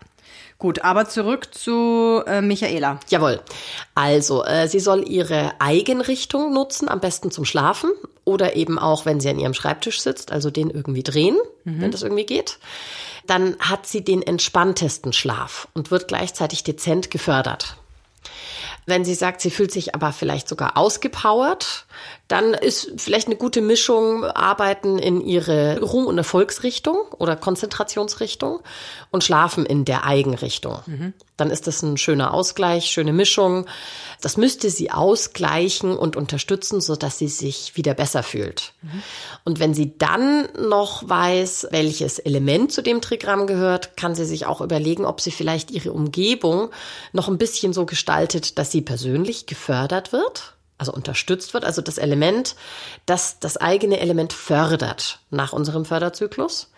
Gut, 0.57 0.83
aber 0.83 1.07
zurück 1.07 1.53
zu 1.53 2.21
äh, 2.27 2.41
Michaela. 2.41 2.99
Jawohl. 3.07 3.39
Also, 3.95 4.43
äh, 4.43 4.67
sie 4.67 4.81
soll 4.81 5.07
ihre 5.07 5.53
Eigenrichtung 5.59 6.53
nutzen, 6.53 6.89
am 6.89 6.99
besten 6.99 7.31
zum 7.31 7.45
Schlafen 7.45 7.89
oder 8.29 8.55
eben 8.55 8.79
auch, 8.79 9.05
wenn 9.05 9.19
sie 9.19 9.29
an 9.29 9.39
ihrem 9.39 9.53
Schreibtisch 9.53 9.99
sitzt, 10.01 10.31
also 10.31 10.49
den 10.49 10.69
irgendwie 10.69 11.03
drehen, 11.03 11.37
mhm. 11.65 11.81
wenn 11.81 11.91
das 11.91 12.03
irgendwie 12.03 12.25
geht 12.25 12.59
dann 13.29 13.57
hat 13.59 13.85
sie 13.85 14.03
den 14.03 14.23
entspanntesten 14.23 15.13
Schlaf 15.13 15.67
und 15.73 15.91
wird 15.91 16.07
gleichzeitig 16.07 16.63
dezent 16.63 17.11
gefördert. 17.11 17.77
Wenn 18.87 19.05
sie 19.05 19.13
sagt, 19.13 19.41
sie 19.41 19.51
fühlt 19.51 19.71
sich 19.71 19.93
aber 19.93 20.11
vielleicht 20.11 20.49
sogar 20.49 20.77
ausgepowert, 20.77 21.85
dann 22.29 22.53
ist 22.53 22.91
vielleicht 22.97 23.25
eine 23.25 23.37
gute 23.37 23.59
Mischung 23.59 24.23
Arbeiten 24.23 24.99
in 24.99 25.19
ihre 25.19 25.81
Ruhm- 25.81 26.05
und 26.05 26.15
Erfolgsrichtung 26.15 26.95
oder 27.17 27.35
Konzentrationsrichtung 27.35 28.59
und 29.09 29.23
Schlafen 29.23 29.65
in 29.65 29.83
der 29.83 30.05
Eigenrichtung. 30.05 30.77
Mhm. 30.85 31.13
Dann 31.37 31.49
ist 31.49 31.65
das 31.65 31.81
ein 31.81 31.97
schöner 31.97 32.31
Ausgleich, 32.31 32.85
schöne 32.85 33.13
Mischung. 33.13 33.65
Das 34.21 34.37
müsste 34.37 34.69
sie 34.69 34.91
ausgleichen 34.91 35.97
und 35.97 36.15
unterstützen, 36.15 36.81
so 36.81 36.95
dass 36.95 37.17
sie 37.17 37.29
sich 37.29 37.75
wieder 37.75 37.95
besser 37.95 38.21
fühlt. 38.21 38.73
Mhm. 38.83 39.03
Und 39.43 39.59
wenn 39.59 39.73
sie 39.73 39.97
dann 39.97 40.49
noch 40.69 41.09
weiß, 41.09 41.69
welches 41.71 42.19
Element 42.19 42.71
zu 42.71 42.83
dem 42.83 43.01
Trigramm 43.01 43.47
gehört, 43.47 43.97
kann 43.97 44.13
sie 44.13 44.25
sich 44.25 44.45
auch 44.45 44.61
überlegen, 44.61 45.03
ob 45.03 45.19
sie 45.19 45.31
vielleicht 45.31 45.71
ihre 45.71 45.93
Umgebung 45.93 46.69
noch 47.11 47.27
ein 47.27 47.39
bisschen 47.39 47.73
so 47.73 47.87
gestaltet, 47.87 48.59
dass 48.59 48.71
sie 48.71 48.81
persönlich 48.81 49.47
gefördert 49.47 50.13
wird 50.13 50.58
also 50.79 50.91
unterstützt 50.91 51.53
wird, 51.53 51.65
also 51.65 51.81
das 51.81 51.97
Element, 51.97 52.55
das 53.05 53.39
das 53.39 53.57
eigene 53.57 53.99
Element 53.99 54.33
fördert 54.33 55.19
nach 55.29 55.53
unserem 55.53 55.85
Förderzyklus. 55.85 56.71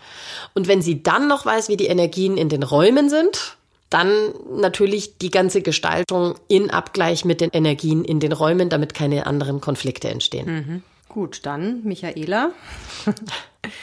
Und 0.53 0.67
wenn 0.67 0.81
sie 0.81 1.03
dann 1.03 1.27
noch 1.27 1.45
weiß, 1.45 1.69
wie 1.69 1.77
die 1.77 1.87
Energien 1.87 2.35
in 2.35 2.49
den 2.49 2.63
Räumen 2.63 3.09
sind, 3.09 3.57
dann 3.89 4.09
natürlich 4.49 5.17
die 5.17 5.31
ganze 5.31 5.61
Gestaltung 5.61 6.35
in 6.47 6.71
Abgleich 6.71 7.25
mit 7.25 7.41
den 7.41 7.49
Energien 7.51 8.03
in 8.03 8.19
den 8.19 8.31
Räumen, 8.31 8.69
damit 8.69 8.93
keine 8.93 9.27
anderen 9.27 9.61
Konflikte 9.61 10.09
entstehen. 10.09 10.47
Mhm. 10.47 10.83
Gut, 11.09 11.41
dann 11.43 11.83
Michaela. 11.83 12.51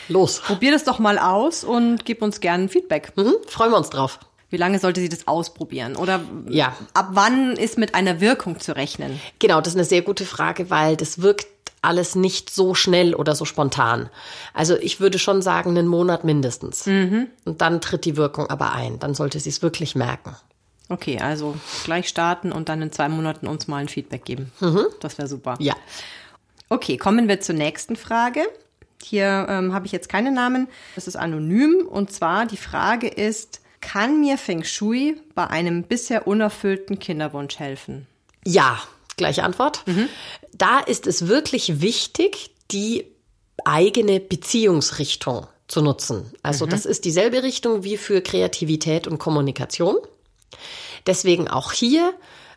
Los. 0.08 0.40
Probier 0.40 0.72
das 0.72 0.84
doch 0.84 0.98
mal 0.98 1.18
aus 1.18 1.62
und 1.62 2.06
gib 2.06 2.22
uns 2.22 2.40
gerne 2.40 2.68
Feedback. 2.68 3.12
Mhm, 3.16 3.34
freuen 3.46 3.70
wir 3.70 3.76
uns 3.76 3.90
drauf. 3.90 4.18
Wie 4.50 4.57
lange 4.57 4.78
sollte 4.78 5.00
sie 5.00 5.09
das 5.09 5.28
ausprobieren? 5.28 5.97
Oder 5.97 6.21
Ja. 6.49 6.75
ab 6.95 7.09
wann 7.12 7.52
ist 7.52 7.76
mit 7.78 7.95
einer 7.95 8.21
Wirkung 8.21 8.61
zu 8.61 8.75
rechnen? 8.75 9.21
Genau, 9.38 9.61
das 9.61 9.75
ist 9.75 9.76
eine 9.76 9.85
sehr 9.85 10.02
gute 10.02 10.25
Frage, 10.25 10.71
weil 10.71 10.97
das 10.97 11.21
wirkt 11.21 11.47
alles 11.83 12.14
nicht 12.14 12.50
so 12.50 12.75
schnell 12.75 13.14
oder 13.14 13.35
so 13.37 13.45
spontan. 13.45 14.11
Also 14.55 14.76
ich 14.78 15.00
würde 15.00 15.19
schon 15.19 15.43
sagen, 15.43 15.71
einen 15.71 15.87
Monat 15.87 16.25
mindestens. 16.25 16.87
Und 16.87 17.28
dann 17.61 17.81
tritt 17.81 18.05
die 18.05 18.17
Wirkung 18.17 18.49
aber 18.50 18.73
ein. 18.73 18.99
Dann 18.99 19.14
sollte 19.14 19.38
sie 19.38 19.50
es 19.50 19.62
wirklich 19.62 19.95
merken. 19.95 20.35
Okay, 20.88 21.19
also 21.21 21.55
gleich 21.85 22.09
starten 22.09 22.50
und 22.50 22.69
dann 22.71 22.81
in 22.83 22.90
zwei 22.90 23.09
Monaten 23.11 23.47
uns 23.47 23.69
mal 23.69 23.76
ein 23.76 23.88
Feedback 23.88 24.25
geben. 24.25 24.50
Das 25.00 25.19
wäre 25.19 25.28
super. 25.28 25.55
Ja. 25.61 25.75
Okay, 26.71 26.97
kommen 26.97 27.28
wir 27.28 27.40
zur 27.40 27.55
nächsten 27.55 27.95
Frage. 27.97 28.40
Hier 29.02 29.47
ähm, 29.49 29.73
habe 29.73 29.87
ich 29.87 29.93
jetzt 29.93 30.09
keine 30.09 30.33
Namen. 30.33 30.67
Das 30.97 31.07
ist 31.07 31.14
anonym. 31.17 31.87
Und 31.88 32.11
zwar 32.12 32.47
die 32.47 32.57
Frage 32.57 33.07
ist, 33.07 33.61
kann 33.80 34.20
mir 34.20 34.38
Feng 34.38 34.64
Shui 34.64 35.20
bei 35.35 35.47
einem 35.47 35.85
bisher 35.85 36.26
unerfüllten 36.26 36.99
Kinderwunsch 36.99 37.58
helfen? 37.58 38.06
Ja, 38.44 38.80
gleiche 39.16 39.44
Antwort. 39.44 39.85
Da 40.52 40.80
ist 40.80 41.06
es 41.06 41.28
wirklich 41.28 41.80
wichtig, 41.80 42.50
die 42.70 43.06
eigene 43.64 44.20
Beziehungsrichtung 44.20 45.47
zu 45.66 45.82
nutzen. 45.82 46.32
Also 46.42 46.64
das 46.64 46.87
ist 46.87 47.04
dieselbe 47.04 47.42
Richtung 47.42 47.85
wie 47.85 47.97
für 47.97 48.23
Kreativität 48.23 49.06
und 49.06 49.18
Kommunikation. 49.18 49.97
Deswegen 51.06 51.49
auch 51.49 51.73
hier 51.73 52.14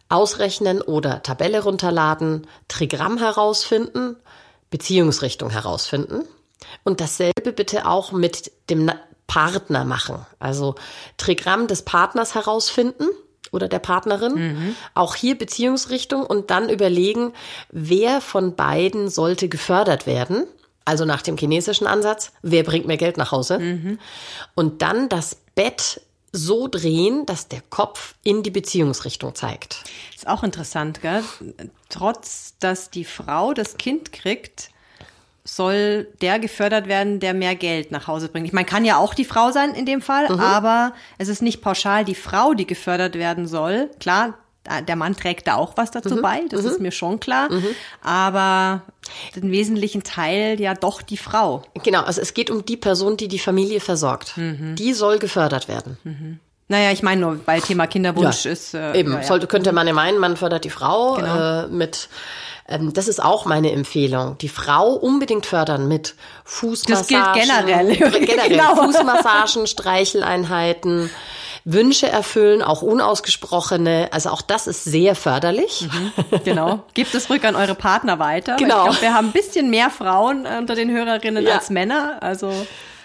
ausrechnen 0.09 0.81
oder 0.81 1.23
Tabelle 1.23 1.63
runterladen, 1.63 2.47
Trigramm 2.67 3.17
herausfinden, 3.17 4.15
Beziehungsrichtung 4.69 5.49
herausfinden. 5.49 6.23
Und 6.83 7.01
dasselbe 7.01 7.51
bitte 7.53 7.85
auch 7.85 8.11
mit 8.11 8.51
dem 8.69 8.91
Partner 9.31 9.85
machen. 9.85 10.25
Also 10.39 10.75
Trigramm 11.15 11.67
des 11.67 11.83
Partners 11.83 12.35
herausfinden 12.35 13.05
oder 13.53 13.69
der 13.69 13.79
Partnerin. 13.79 14.75
Auch 14.93 15.15
hier 15.15 15.37
Beziehungsrichtung 15.37 16.25
und 16.25 16.51
dann 16.51 16.67
überlegen, 16.67 17.31
wer 17.71 18.19
von 18.19 18.57
beiden 18.57 19.07
sollte 19.09 19.47
gefördert 19.47 20.05
werden. 20.05 20.47
Also 20.83 21.05
nach 21.05 21.21
dem 21.21 21.37
chinesischen 21.37 21.87
Ansatz, 21.87 22.33
wer 22.41 22.63
bringt 22.63 22.87
mir 22.87 22.97
Geld 22.97 23.15
nach 23.15 23.31
Hause? 23.31 23.97
Und 24.53 24.81
dann 24.81 25.07
das 25.07 25.37
Bett 25.55 26.01
so 26.33 26.67
drehen, 26.67 27.25
dass 27.25 27.47
der 27.47 27.61
Kopf 27.61 28.15
in 28.23 28.43
die 28.43 28.51
Beziehungsrichtung 28.51 29.33
zeigt. 29.33 29.85
Ist 30.13 30.27
auch 30.27 30.43
interessant, 30.43 31.01
gell? 31.01 31.23
Trotz, 31.87 32.55
dass 32.59 32.89
die 32.89 33.05
Frau 33.05 33.53
das 33.53 33.77
Kind 33.77 34.11
kriegt, 34.11 34.71
soll 35.43 36.07
der 36.21 36.39
gefördert 36.39 36.87
werden, 36.87 37.19
der 37.19 37.33
mehr 37.33 37.55
Geld 37.55 37.91
nach 37.91 38.07
Hause 38.07 38.29
bringt. 38.29 38.45
Ich 38.45 38.53
meine, 38.53 38.65
kann 38.65 38.85
ja 38.85 38.97
auch 38.97 39.13
die 39.13 39.25
Frau 39.25 39.51
sein 39.51 39.73
in 39.73 39.85
dem 39.85 40.01
Fall, 40.01 40.27
aber 40.27 40.93
es 41.17 41.27
ist 41.29 41.41
nicht 41.41 41.61
pauschal 41.61 42.05
die 42.05 42.15
Frau, 42.15 42.53
die 42.53 42.67
gefördert 42.67 43.15
werden 43.15 43.47
soll. 43.47 43.89
Klar, 43.99 44.35
der 44.87 44.95
Mann 44.95 45.15
trägt 45.15 45.47
da 45.47 45.55
auch 45.55 45.75
was 45.77 45.89
dazu 45.89 46.21
bei, 46.21 46.43
das 46.49 46.65
ist 46.65 46.79
mir 46.79 46.91
schon 46.91 47.19
klar. 47.19 47.49
Aber 48.03 48.83
den 49.35 49.51
wesentlichen 49.51 50.03
Teil 50.03 50.61
ja 50.61 50.75
doch 50.75 51.01
die 51.01 51.17
Frau. 51.17 51.63
Genau, 51.83 52.01
also 52.03 52.21
es 52.21 52.35
geht 52.35 52.51
um 52.51 52.63
die 52.63 52.77
Person, 52.77 53.17
die 53.17 53.27
die 53.27 53.39
Familie 53.39 53.79
versorgt. 53.79 54.35
Die 54.37 54.93
soll 54.93 55.17
gefördert 55.17 55.67
werden. 55.67 56.39
Naja, 56.71 56.91
ich 56.91 57.03
meine 57.03 57.19
nur, 57.19 57.39
weil 57.45 57.59
Thema 57.61 57.85
Kinderwunsch 57.85 58.45
ist. 58.45 58.73
Äh, 58.73 58.93
Eben, 58.97 59.11
ja, 59.11 59.17
ja. 59.19 59.23
sollte, 59.27 59.45
könnte 59.47 59.73
man 59.73 59.85
ja 59.87 59.93
meinen, 59.93 60.17
man 60.19 60.37
fördert 60.37 60.63
die 60.63 60.69
Frau 60.69 61.15
Genau. 61.15 61.63
äh, 61.63 61.67
mit. 61.67 62.07
Ähm, 62.69 62.93
das 62.93 63.09
ist 63.09 63.21
auch 63.21 63.43
meine 63.45 63.73
Empfehlung. 63.73 64.37
Die 64.37 64.47
Frau 64.47 64.93
unbedingt 64.93 65.45
fördern 65.45 65.89
mit 65.89 66.15
Fußmassagen. 66.45 67.19
Das 67.35 67.35
gilt 67.35 67.67
generell. 67.67 67.95
generell 68.25 68.49
Genau. 68.49 68.75
Fußmassagen, 68.75 69.67
Streicheleinheiten, 69.67 71.09
Wünsche 71.65 72.07
erfüllen, 72.07 72.61
auch 72.61 72.81
unausgesprochene. 72.81 74.07
Also 74.11 74.29
auch 74.29 74.41
das 74.41 74.67
ist 74.67 74.85
sehr 74.85 75.15
förderlich. 75.15 75.87
Genau. 76.45 76.83
Gebt 76.93 77.13
es 77.13 77.29
rück 77.29 77.43
an 77.43 77.55
eure 77.57 77.75
Partner 77.75 78.17
weiter. 78.19 78.55
Genau. 78.55 78.77
Ich 78.85 78.91
glaube, 78.91 79.01
wir 79.01 79.13
haben 79.13 79.27
ein 79.27 79.31
bisschen 79.33 79.69
mehr 79.69 79.89
Frauen 79.89 80.45
unter 80.47 80.75
den 80.75 80.89
Hörerinnen 80.89 81.43
Ja. 81.45 81.55
als 81.55 81.69
Männer. 81.69 82.17
Also 82.21 82.51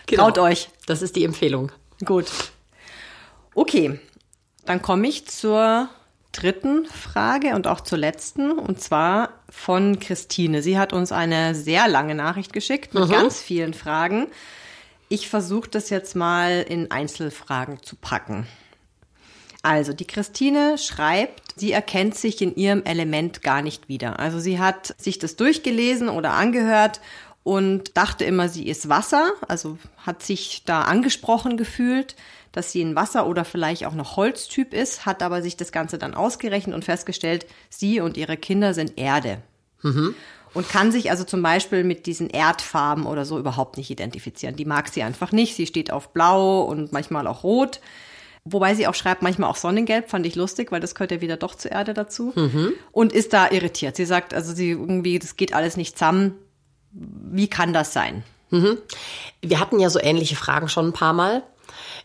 Genau. 0.07 0.25
traut 0.25 0.39
euch. 0.39 0.69
Das 0.87 1.03
ist 1.03 1.17
die 1.17 1.25
Empfehlung. 1.25 1.73
Gut. 2.05 2.27
Okay, 3.57 3.99
dann 4.67 4.83
komme 4.83 5.09
ich 5.09 5.27
zur 5.27 5.89
dritten 6.33 6.85
Frage 6.85 7.55
und 7.55 7.67
auch 7.67 7.81
zur 7.81 7.97
letzten, 7.97 8.53
und 8.53 8.83
zwar 8.83 9.31
von 9.49 9.99
Christine. 9.99 10.63
Sie 10.63 10.79
hat 10.79 10.93
uns 10.93 11.11
eine 11.11 11.55
sehr 11.55 11.89
lange 11.89 12.15
Nachricht 12.15 12.53
geschickt 12.53 12.93
mit 12.93 13.11
ganz 13.11 13.41
vielen 13.41 13.73
Fragen. 13.73 14.29
Ich 15.09 15.31
versuche 15.31 15.71
das 15.71 15.89
jetzt 15.89 16.15
mal 16.15 16.67
in 16.69 16.91
Einzelfragen 16.91 17.83
zu 17.83 17.97
packen. 17.97 18.47
Also, 19.63 19.95
die 19.95 20.07
Christine 20.07 20.77
schreibt, 20.77 21.59
sie 21.59 21.73
erkennt 21.73 22.15
sich 22.15 22.43
in 22.43 22.55
ihrem 22.57 22.85
Element 22.85 23.41
gar 23.41 23.63
nicht 23.63 23.89
wieder. 23.89 24.19
Also, 24.19 24.39
sie 24.39 24.61
hat 24.61 24.95
sich 24.99 25.19
das 25.19 25.37
durchgelesen 25.37 26.11
oder 26.11 26.33
angehört 26.35 27.01
und 27.43 27.97
dachte 27.97 28.25
immer, 28.25 28.51
sie 28.51 28.69
ist 28.69 28.91
Wasser, 28.91 29.33
also 29.49 29.79
hat 30.05 30.23
sich 30.23 30.65
da 30.67 30.83
angesprochen 30.83 31.57
gefühlt, 31.57 32.17
dass 32.57 32.73
sie 32.73 32.83
ein 32.83 32.97
Wasser- 32.97 33.27
oder 33.27 33.45
vielleicht 33.45 33.85
auch 33.85 33.93
noch 33.93 34.17
Holztyp 34.17 34.73
ist, 34.73 35.05
hat 35.05 35.23
aber 35.23 35.43
sich 35.43 35.59
das 35.59 35.73
Ganze 35.73 35.99
dann 35.99 36.15
ausgerechnet 36.15 36.75
und 36.75 36.87
festgestellt, 36.87 37.45
sie 37.69 38.01
und 38.01 38.17
ihre 38.17 38.39
Kinder 38.39 38.73
sind 38.73 38.97
Erde. 38.97 39.43
Und 40.55 40.67
kann 40.71 40.91
sich 40.91 41.11
also 41.11 41.25
zum 41.25 41.43
Beispiel 41.43 41.85
mit 41.85 42.07
diesen 42.07 42.31
Erdfarben 42.31 43.05
oder 43.05 43.27
so 43.27 43.39
überhaupt 43.39 43.77
nicht 43.77 43.91
identifizieren. 43.91 44.57
Die 44.57 44.65
mag 44.65 44.89
sie 44.89 45.03
einfach 45.03 45.33
nicht. 45.33 45.55
Sie 45.55 45.67
steht 45.67 45.91
auf 45.93 46.15
Blau 46.15 46.63
und 46.63 46.93
manchmal 46.93 47.27
auch 47.27 47.45
Rot. 47.45 47.81
Wobei 48.47 48.75
sie 48.75 48.87
auch 48.87 48.95
schreibt, 48.95 49.21
manchmal 49.21 49.51
auch 49.51 49.57
Sonnengelb, 49.57 50.09
fand 50.09 50.25
ich 50.25 50.35
lustig, 50.35 50.73
weil 50.73 50.81
das 50.81 50.95
gehört 50.95 51.11
ja 51.11 51.21
wieder 51.21 51.37
doch 51.37 51.57
zur 51.57 51.73
Erde 51.73 51.93
dazu. 51.93 52.33
Und 52.91 53.13
ist 53.13 53.35
da 53.35 53.51
irritiert. 53.51 53.97
Sie 53.97 54.07
sagt, 54.07 54.33
also 54.33 54.55
sie 54.55 54.71
irgendwie, 54.71 55.19
das 55.19 55.37
geht 55.37 55.53
alles 55.53 55.77
nicht 55.77 55.99
zusammen. 55.99 56.37
Wie 56.93 57.49
kann 57.49 57.75
das 57.75 57.93
sein? 57.93 58.23
Wir 59.43 59.61
hatten 59.61 59.79
ja 59.79 59.91
so 59.91 60.01
ähnliche 60.01 60.37
Fragen 60.37 60.71
schon 60.71 60.87
ein 60.87 60.93
paar 60.95 61.13
Mal. 61.13 61.43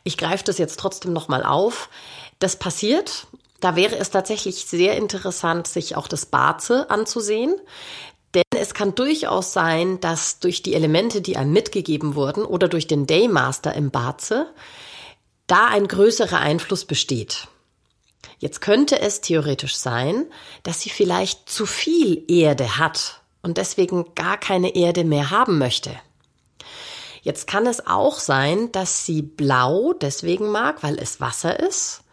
Ich 0.04 0.18
greife 0.18 0.44
das 0.44 0.58
jetzt 0.58 0.80
trotzdem 0.80 1.14
nochmal 1.14 1.44
auf. 1.44 1.90
Das 2.40 2.56
passiert. 2.56 3.28
Da 3.60 3.76
wäre 3.76 3.96
es 3.98 4.10
tatsächlich 4.10 4.66
sehr 4.66 4.98
interessant, 4.98 5.68
sich 5.68 5.96
auch 5.96 6.08
das 6.08 6.26
Barze 6.26 6.90
anzusehen. 6.90 7.56
Denn 8.34 8.44
es 8.56 8.74
kann 8.74 8.96
durchaus 8.96 9.54
sein, 9.54 10.00
dass 10.00 10.40
durch 10.40 10.64
die 10.64 10.74
Elemente, 10.74 11.22
die 11.22 11.38
einem 11.38 11.52
mitgegeben 11.52 12.16
wurden 12.16 12.44
oder 12.46 12.68
durch 12.68 12.88
den 12.88 13.06
Daymaster 13.06 13.74
im 13.74 13.92
Barze, 13.92 14.48
da 15.48 15.68
ein 15.68 15.88
größerer 15.88 16.40
Einfluss 16.40 16.86
besteht. 16.86 17.48
Jetzt 18.40 18.62
könnte 18.62 19.00
es 19.00 19.22
theoretisch 19.22 19.76
sein, 19.76 20.26
dass 20.64 20.82
sie 20.82 20.90
vielleicht 20.90 21.50
zu 21.50 21.66
viel 21.66 22.24
Erde 22.28 22.78
hat 22.78 23.22
und 23.44 23.58
deswegen 23.58 24.16
gar 24.16 24.38
keine 24.38 24.76
Erde 24.76 25.04
mehr 25.04 25.30
haben 25.30 25.58
möchte. 25.58 25.92
Jetzt 27.22 27.48
kann 27.48 27.68
es 27.68 27.86
auch 27.86 28.20
sein, 28.20 28.72
dass 28.72 29.06
sie 29.06 29.22
blau 29.22 29.94
deswegen 29.94 30.50
mag, 30.50 30.82
weil 30.84 30.98
es 30.98 31.22
Wasser 31.22 31.60
ist. 31.60 32.04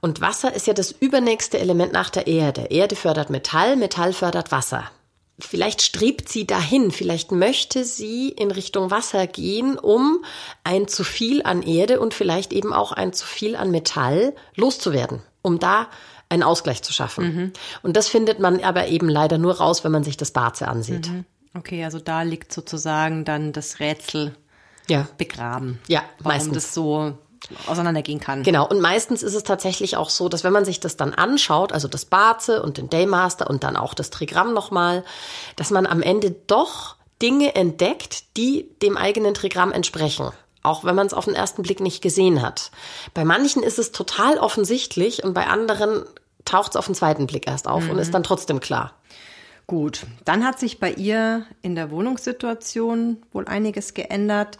Und 0.00 0.20
Wasser 0.20 0.54
ist 0.54 0.66
ja 0.66 0.74
das 0.74 0.92
übernächste 0.92 1.58
Element 1.58 1.92
nach 1.92 2.10
der 2.10 2.26
Erde. 2.26 2.66
Erde 2.70 2.94
fördert 2.94 3.30
Metall, 3.30 3.76
Metall 3.76 4.12
fördert 4.12 4.52
Wasser. 4.52 4.90
Vielleicht 5.38 5.82
strebt 5.82 6.28
sie 6.28 6.46
dahin, 6.46 6.92
vielleicht 6.92 7.32
möchte 7.32 7.84
sie 7.84 8.28
in 8.28 8.52
Richtung 8.52 8.92
Wasser 8.92 9.26
gehen, 9.26 9.76
um 9.76 10.24
ein 10.62 10.86
zu 10.86 11.02
viel 11.02 11.42
an 11.42 11.62
Erde 11.62 11.98
und 11.98 12.14
vielleicht 12.14 12.52
eben 12.52 12.72
auch 12.72 12.92
ein 12.92 13.12
zu 13.12 13.26
viel 13.26 13.56
an 13.56 13.72
Metall 13.72 14.34
loszuwerden, 14.54 15.22
um 15.42 15.58
da 15.58 15.88
einen 16.28 16.44
Ausgleich 16.44 16.82
zu 16.82 16.92
schaffen. 16.92 17.52
Und 17.82 17.96
das 17.96 18.06
findet 18.06 18.38
man 18.38 18.62
aber 18.62 18.86
eben 18.86 19.08
leider 19.08 19.38
nur 19.38 19.56
raus, 19.56 19.82
wenn 19.82 19.92
man 19.92 20.04
sich 20.04 20.16
das 20.16 20.30
Barze 20.30 20.68
ansieht. 20.68 21.10
Okay, 21.56 21.84
also 21.84 21.98
da 21.98 22.22
liegt 22.22 22.52
sozusagen 22.52 23.24
dann 23.24 23.52
das 23.52 23.80
Rätsel 23.80 24.36
Ja. 24.88 25.06
begraben. 25.16 25.80
Ja, 25.88 26.02
warum 26.18 26.32
meistens. 26.38 26.54
das 26.54 26.74
so 26.74 27.14
auseinandergehen 27.66 28.20
kann. 28.20 28.42
Genau, 28.42 28.66
und 28.66 28.80
meistens 28.80 29.22
ist 29.22 29.34
es 29.34 29.42
tatsächlich 29.42 29.96
auch 29.96 30.10
so, 30.10 30.28
dass 30.28 30.44
wenn 30.44 30.52
man 30.52 30.64
sich 30.64 30.80
das 30.80 30.96
dann 30.96 31.12
anschaut, 31.12 31.72
also 31.72 31.88
das 31.88 32.04
Barze 32.04 32.62
und 32.62 32.78
den 32.78 32.88
Daymaster 32.88 33.48
und 33.48 33.64
dann 33.64 33.76
auch 33.76 33.94
das 33.94 34.10
Trigramm 34.10 34.54
nochmal, 34.54 35.04
dass 35.56 35.70
man 35.70 35.86
am 35.86 36.02
Ende 36.02 36.30
doch 36.46 36.96
Dinge 37.20 37.54
entdeckt, 37.54 38.36
die 38.36 38.68
dem 38.82 38.96
eigenen 38.96 39.34
Trigramm 39.34 39.72
entsprechen. 39.72 40.30
Auch 40.62 40.84
wenn 40.84 40.94
man 40.94 41.06
es 41.06 41.14
auf 41.14 41.26
den 41.26 41.34
ersten 41.34 41.62
Blick 41.62 41.80
nicht 41.80 42.02
gesehen 42.02 42.40
hat. 42.40 42.70
Bei 43.12 43.24
manchen 43.24 43.62
ist 43.62 43.78
es 43.78 43.92
total 43.92 44.38
offensichtlich 44.38 45.22
und 45.22 45.34
bei 45.34 45.46
anderen 45.46 46.04
taucht 46.46 46.70
es 46.70 46.76
auf 46.76 46.86
den 46.86 46.94
zweiten 46.94 47.26
Blick 47.26 47.46
erst 47.46 47.68
auf 47.68 47.88
und 47.88 47.98
ist 47.98 48.14
dann 48.14 48.22
trotzdem 48.22 48.60
klar. 48.60 48.92
Gut, 49.66 50.06
dann 50.24 50.44
hat 50.44 50.58
sich 50.60 50.78
bei 50.78 50.92
ihr 50.92 51.46
in 51.62 51.74
der 51.74 51.90
Wohnungssituation 51.90 53.22
wohl 53.32 53.46
einiges 53.46 53.94
geändert 53.94 54.58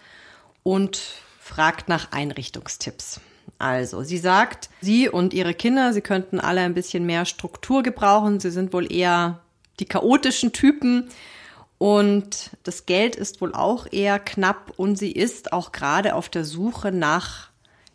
und 0.63 1.01
fragt 1.41 1.89
nach 1.89 2.13
Einrichtungstipps. 2.13 3.21
Also, 3.59 4.03
sie 4.03 4.19
sagt, 4.19 4.71
sie 4.81 5.09
und 5.09 5.35
ihre 5.35 5.55
Kinder, 5.55 5.93
sie 5.93 6.01
könnten 6.01 6.41
alle 6.41 6.63
ein 6.63 6.75
bisschen 6.75 7.05
mehr 7.05 7.27
Struktur 7.27 7.83
gebrauchen. 7.83 8.41
Sie 8.41 8.51
sind 8.51 8.73
wohl 8.73 8.91
eher 8.91 9.41
die 9.79 9.85
chaotischen 9.85 10.53
Typen 10.53 11.11
Und 11.79 12.51
das 12.63 12.87
Geld 12.87 13.17
ist 13.17 13.41
wohl 13.41 13.55
auch 13.55 13.87
eher 13.91 14.19
knapp 14.19 14.73
und 14.77 14.97
sie 14.97 15.13
ist 15.13 15.53
auch 15.53 15.73
gerade 15.73 16.15
auf 16.15 16.29
der 16.29 16.45
Suche 16.45 16.93
nach, 16.93 17.51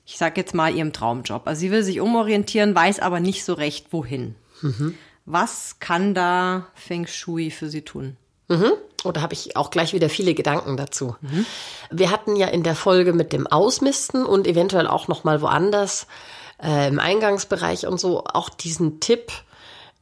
ich 0.06 0.18
sag 0.18 0.38
jetzt 0.38 0.54
mal, 0.54 0.76
ihrem 0.76 0.94
Traumjob. 0.94 1.48
Also 1.48 1.62
sie 1.62 1.72
will 1.72 1.84
sich 1.84 2.00
umorientieren, 2.00 2.76
weiß 2.76 3.00
aber 3.00 3.20
nicht 3.20 3.46
so 3.46 3.54
recht, 3.54 3.92
wohin. 3.92 4.36
Mhm. 4.62 4.96
Was 5.32 5.76
kann 5.80 6.16
da 6.16 6.66
Feng 6.74 7.06
Shui 7.06 7.52
für 7.52 7.70
sie 7.70 7.84
tun? 7.84 8.18
Mhm. 8.48 8.72
Oder 9.04 9.22
habe 9.22 9.36
ich 9.36 9.56
auch 9.56 9.70
gleich 9.70 9.94
wieder 9.94 10.10
viele 10.10 10.34
Gedanken 10.34 10.76
dazu. 10.76 11.16
Mhm. 11.22 11.46
Wir 11.92 12.10
hatten 12.10 12.36
ja 12.36 12.48
in 12.48 12.64
der 12.64 12.74
Folge 12.74 13.14
mit 13.14 13.32
dem 13.32 13.46
Ausmisten 13.46 14.26
und 14.26 14.48
eventuell 14.48 14.88
auch 14.88 15.08
noch 15.08 15.24
mal 15.24 15.40
woanders 15.42 16.08
äh, 16.62 16.88
im 16.88 16.98
Eingangsbereich 16.98 17.86
und 17.86 18.00
so 18.00 18.24
auch 18.24 18.50
diesen 18.50 19.02
Tipp 19.02 19.32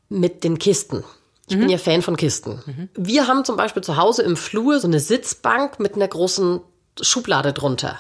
mit 0.08 0.46
den 0.46 0.60
Kisten. 0.60 1.04
Ich 1.50 1.58
mhm. 1.58 1.60
bin 1.60 1.70
ja 1.72 1.78
Fan 1.78 2.02
von 2.02 2.16
Kisten. 2.16 2.64
Mhm. 2.66 2.90
Wir 2.96 3.28
haben 3.28 3.44
zum 3.44 3.58
Beispiel 3.58 3.84
zu 3.84 3.98
Hause 3.98 4.24
im 4.24 4.38
Flur 4.38 4.80
so 4.80 4.88
eine 4.88 5.02
Sitzbank 5.02 5.82
mit 5.82 5.96
einer 5.96 6.08
großen 6.08 6.62
Schublade 7.02 7.52
drunter. 7.52 8.00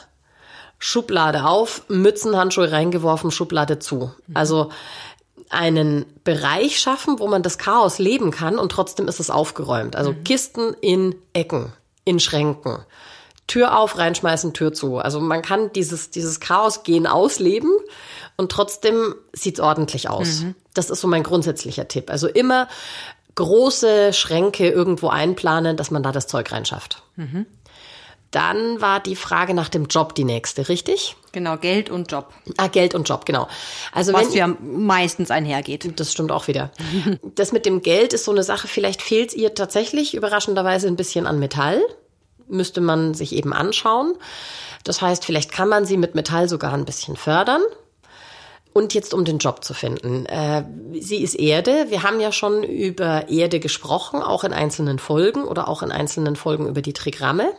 Schublade 0.79 1.43
auf, 1.43 1.83
Mützenhandschuhe 1.89 2.71
reingeworfen, 2.71 3.31
Schublade 3.31 3.79
zu. 3.79 4.13
Mhm. 4.27 4.37
Also 4.37 4.71
einen 5.49 6.05
Bereich 6.23 6.79
schaffen, 6.79 7.19
wo 7.19 7.27
man 7.27 7.43
das 7.43 7.57
Chaos 7.57 7.99
leben 7.99 8.31
kann 8.31 8.59
und 8.59 8.71
trotzdem 8.71 9.07
ist 9.07 9.19
es 9.19 9.29
aufgeräumt. 9.29 9.95
Also 9.95 10.11
mhm. 10.11 10.23
Kisten 10.23 10.73
in 10.81 11.15
Ecken, 11.33 11.73
in 12.03 12.19
Schränken. 12.19 12.79
Tür 13.47 13.77
auf, 13.77 13.97
reinschmeißen, 13.97 14.53
Tür 14.53 14.73
zu. 14.73 14.97
Also 14.97 15.21
man 15.21 15.41
kann 15.41 15.71
dieses, 15.71 16.09
dieses 16.09 16.41
Chaos 16.41 16.83
gehen 16.83 17.07
ausleben 17.07 17.71
und 18.35 18.51
trotzdem 18.51 19.15
sieht's 19.31 19.61
ordentlich 19.61 20.09
aus. 20.09 20.41
Mhm. 20.41 20.55
Das 20.73 20.89
ist 20.89 20.99
so 20.99 21.07
mein 21.07 21.23
grundsätzlicher 21.23 21.87
Tipp. 21.87 22.09
Also 22.09 22.27
immer 22.27 22.67
große 23.35 24.11
Schränke 24.11 24.69
irgendwo 24.69 25.07
einplanen, 25.07 25.77
dass 25.77 25.91
man 25.91 26.03
da 26.03 26.11
das 26.11 26.27
Zeug 26.27 26.51
reinschafft. 26.51 27.03
Mhm. 27.15 27.45
Dann 28.31 28.81
war 28.81 28.99
die 28.99 29.15
Frage 29.15 29.53
nach 29.53 29.69
dem 29.69 29.85
Job 29.85 30.13
die 30.13 30.25
nächste, 30.25 30.67
richtig? 30.67 31.15
Genau, 31.31 31.57
Geld 31.57 31.89
und 31.89 32.11
Job. 32.11 32.33
Ah, 32.57 32.67
Geld 32.67 32.93
und 32.93 33.07
Job, 33.07 33.25
genau. 33.25 33.47
Also 33.93 34.11
Was 34.11 34.29
wenn, 34.29 34.33
ja 34.33 34.47
meistens 34.47 35.31
einhergeht. 35.31 35.99
Das 35.99 36.11
stimmt 36.11 36.31
auch 36.31 36.47
wieder. 36.47 36.71
das 37.35 37.51
mit 37.51 37.65
dem 37.65 37.81
Geld 37.81 38.13
ist 38.13 38.25
so 38.25 38.31
eine 38.31 38.43
Sache, 38.43 38.67
vielleicht 38.67 39.01
fehlt 39.01 39.33
ihr 39.33 39.53
tatsächlich 39.53 40.13
überraschenderweise 40.13 40.87
ein 40.87 40.97
bisschen 40.97 41.25
an 41.25 41.39
Metall. 41.39 41.81
Müsste 42.49 42.81
man 42.81 43.13
sich 43.13 43.33
eben 43.33 43.53
anschauen. 43.53 44.15
Das 44.83 45.01
heißt, 45.01 45.25
vielleicht 45.25 45.51
kann 45.51 45.69
man 45.69 45.85
sie 45.85 45.97
mit 45.97 46.15
Metall 46.15 46.49
sogar 46.49 46.73
ein 46.73 46.85
bisschen 46.85 47.15
fördern. 47.15 47.61
Und 48.73 48.93
jetzt 48.93 49.13
um 49.13 49.25
den 49.25 49.39
Job 49.39 49.63
zu 49.63 49.73
finden. 49.73 50.25
Äh, 50.27 50.63
sie 50.99 51.23
ist 51.23 51.33
Erde. 51.33 51.87
Wir 51.89 52.03
haben 52.03 52.19
ja 52.19 52.31
schon 52.31 52.61
über 52.63 53.27
Erde 53.27 53.59
gesprochen, 53.59 54.21
auch 54.21 54.43
in 54.43 54.53
einzelnen 54.53 54.99
Folgen 54.99 55.45
oder 55.45 55.67
auch 55.67 55.81
in 55.81 55.91
einzelnen 55.91 56.35
Folgen 56.35 56.67
über 56.67 56.81
die 56.81 56.93
Trigramme. 56.93 57.53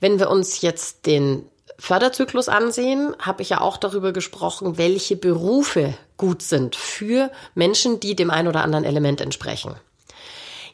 Wenn 0.00 0.18
wir 0.18 0.30
uns 0.30 0.60
jetzt 0.60 1.06
den 1.06 1.44
Förderzyklus 1.78 2.48
ansehen, 2.48 3.14
habe 3.18 3.42
ich 3.42 3.50
ja 3.50 3.60
auch 3.60 3.76
darüber 3.76 4.12
gesprochen, 4.12 4.78
welche 4.78 5.16
Berufe 5.16 5.94
gut 6.16 6.42
sind 6.42 6.74
für 6.74 7.30
Menschen, 7.54 8.00
die 8.00 8.16
dem 8.16 8.30
ein 8.30 8.48
oder 8.48 8.62
anderen 8.62 8.84
Element 8.84 9.20
entsprechen. 9.20 9.74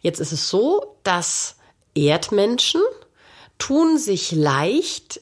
Jetzt 0.00 0.20
ist 0.20 0.32
es 0.32 0.48
so, 0.48 0.96
dass 1.02 1.56
Erdmenschen 1.94 2.80
tun 3.58 3.98
sich 3.98 4.32
leicht 4.32 5.20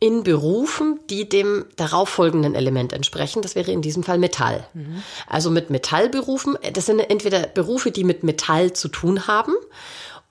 in 0.00 0.22
Berufen, 0.22 0.98
die 1.10 1.28
dem 1.28 1.66
darauffolgenden 1.76 2.54
Element 2.54 2.92
entsprechen. 2.92 3.42
Das 3.42 3.54
wäre 3.54 3.70
in 3.70 3.82
diesem 3.82 4.02
Fall 4.02 4.18
Metall. 4.18 4.66
Mhm. 4.72 5.02
Also 5.26 5.50
mit 5.50 5.68
Metallberufen, 5.68 6.56
das 6.72 6.86
sind 6.86 7.00
entweder 7.00 7.40
Berufe, 7.42 7.90
die 7.90 8.04
mit 8.04 8.22
Metall 8.22 8.72
zu 8.72 8.88
tun 8.88 9.26
haben 9.26 9.52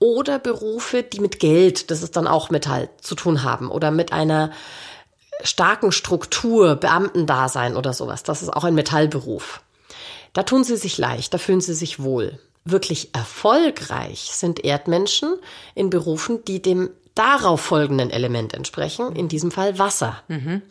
oder 0.00 0.40
Berufe, 0.40 1.04
die 1.04 1.20
mit 1.20 1.38
Geld, 1.38 1.92
das 1.92 2.02
ist 2.02 2.16
dann 2.16 2.26
auch 2.26 2.50
Metall, 2.50 2.88
zu 3.00 3.14
tun 3.14 3.44
haben 3.44 3.70
oder 3.70 3.92
mit 3.92 4.12
einer 4.12 4.50
starken 5.42 5.92
Struktur, 5.92 6.74
Beamtendasein 6.74 7.76
oder 7.76 7.92
sowas. 7.92 8.24
Das 8.24 8.42
ist 8.42 8.48
auch 8.48 8.64
ein 8.64 8.74
Metallberuf. 8.74 9.60
Da 10.32 10.42
tun 10.42 10.64
sie 10.64 10.76
sich 10.76 10.98
leicht, 10.98 11.32
da 11.34 11.38
fühlen 11.38 11.60
sie 11.60 11.74
sich 11.74 12.02
wohl. 12.02 12.38
Wirklich 12.64 13.14
erfolgreich 13.14 14.30
sind 14.32 14.64
Erdmenschen 14.64 15.34
in 15.74 15.90
Berufen, 15.90 16.44
die 16.44 16.60
dem 16.60 16.90
darauf 17.20 17.60
folgenden 17.60 18.10
Element 18.10 18.54
entsprechen, 18.54 19.14
in 19.14 19.28
diesem 19.28 19.50
Fall 19.50 19.78
Wasser. 19.78 20.22
Mhm. 20.28 20.62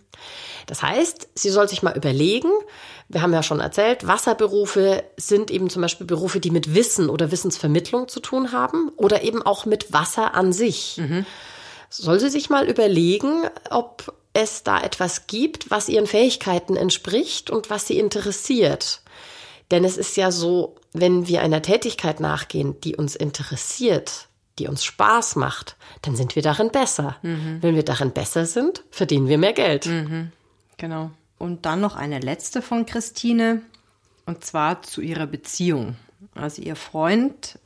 Das 0.65 0.81
heißt, 0.81 1.29
sie 1.35 1.51
soll 1.51 1.69
sich 1.69 1.83
mal 1.83 1.95
überlegen, 1.95 2.49
wir 3.07 3.21
haben 3.21 3.33
ja 3.33 3.43
schon 3.43 3.59
erzählt, 3.59 4.07
Wasserberufe 4.07 5.03
sind 5.15 5.51
eben 5.51 5.69
zum 5.69 5.83
Beispiel 5.83 6.07
Berufe, 6.07 6.39
die 6.39 6.49
mit 6.49 6.73
Wissen 6.73 7.09
oder 7.09 7.31
Wissensvermittlung 7.31 8.07
zu 8.07 8.19
tun 8.19 8.51
haben 8.51 8.89
oder 8.97 9.21
eben 9.21 9.43
auch 9.43 9.65
mit 9.65 9.93
Wasser 9.93 10.33
an 10.33 10.51
sich. 10.51 10.97
Mhm. 10.97 11.25
Soll 11.91 12.19
sie 12.19 12.29
sich 12.29 12.49
mal 12.49 12.67
überlegen, 12.67 13.43
ob 13.69 14.11
es 14.33 14.63
da 14.63 14.81
etwas 14.81 15.27
gibt, 15.27 15.69
was 15.69 15.87
ihren 15.87 16.07
Fähigkeiten 16.07 16.75
entspricht 16.75 17.51
und 17.51 17.69
was 17.69 17.85
sie 17.85 17.99
interessiert. 17.99 19.01
Denn 19.69 19.83
es 19.83 19.97
ist 19.97 20.17
ja 20.17 20.31
so, 20.31 20.75
wenn 20.93 21.27
wir 21.27 21.41
einer 21.41 21.61
Tätigkeit 21.61 22.19
nachgehen, 22.19 22.79
die 22.81 22.95
uns 22.95 23.15
interessiert, 23.15 24.28
die 24.59 24.67
uns 24.67 24.83
Spaß 24.83 25.35
macht, 25.35 25.75
dann 26.01 26.15
sind 26.15 26.35
wir 26.35 26.43
darin 26.43 26.69
besser. 26.69 27.15
Mhm. 27.21 27.57
Wenn 27.61 27.75
wir 27.75 27.83
darin 27.83 28.11
besser 28.11 28.45
sind, 28.45 28.83
verdienen 28.91 29.27
wir 29.27 29.37
mehr 29.37 29.53
Geld. 29.53 29.85
Mhm. 29.85 30.31
Genau. 30.77 31.11
Und 31.37 31.65
dann 31.65 31.81
noch 31.81 31.95
eine 31.95 32.19
letzte 32.19 32.61
von 32.61 32.85
Christine, 32.85 33.61
und 34.25 34.43
zwar 34.43 34.83
zu 34.83 35.01
ihrer 35.01 35.25
Beziehung. 35.25 35.95
Also 36.35 36.61
ihr 36.61 36.75
Freund 36.75 37.57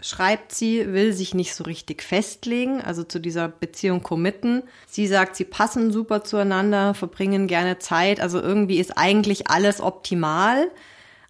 schreibt 0.00 0.54
sie, 0.54 0.92
will 0.92 1.12
sich 1.12 1.34
nicht 1.34 1.54
so 1.54 1.64
richtig 1.64 2.02
festlegen, 2.02 2.80
also 2.80 3.02
zu 3.02 3.18
dieser 3.18 3.48
Beziehung 3.48 4.02
committen. 4.02 4.62
Sie 4.86 5.08
sagt, 5.08 5.34
sie 5.34 5.44
passen 5.44 5.90
super 5.90 6.22
zueinander, 6.22 6.94
verbringen 6.94 7.48
gerne 7.48 7.78
Zeit, 7.78 8.20
also 8.20 8.40
irgendwie 8.40 8.78
ist 8.78 8.96
eigentlich 8.96 9.48
alles 9.48 9.80
optimal, 9.80 10.70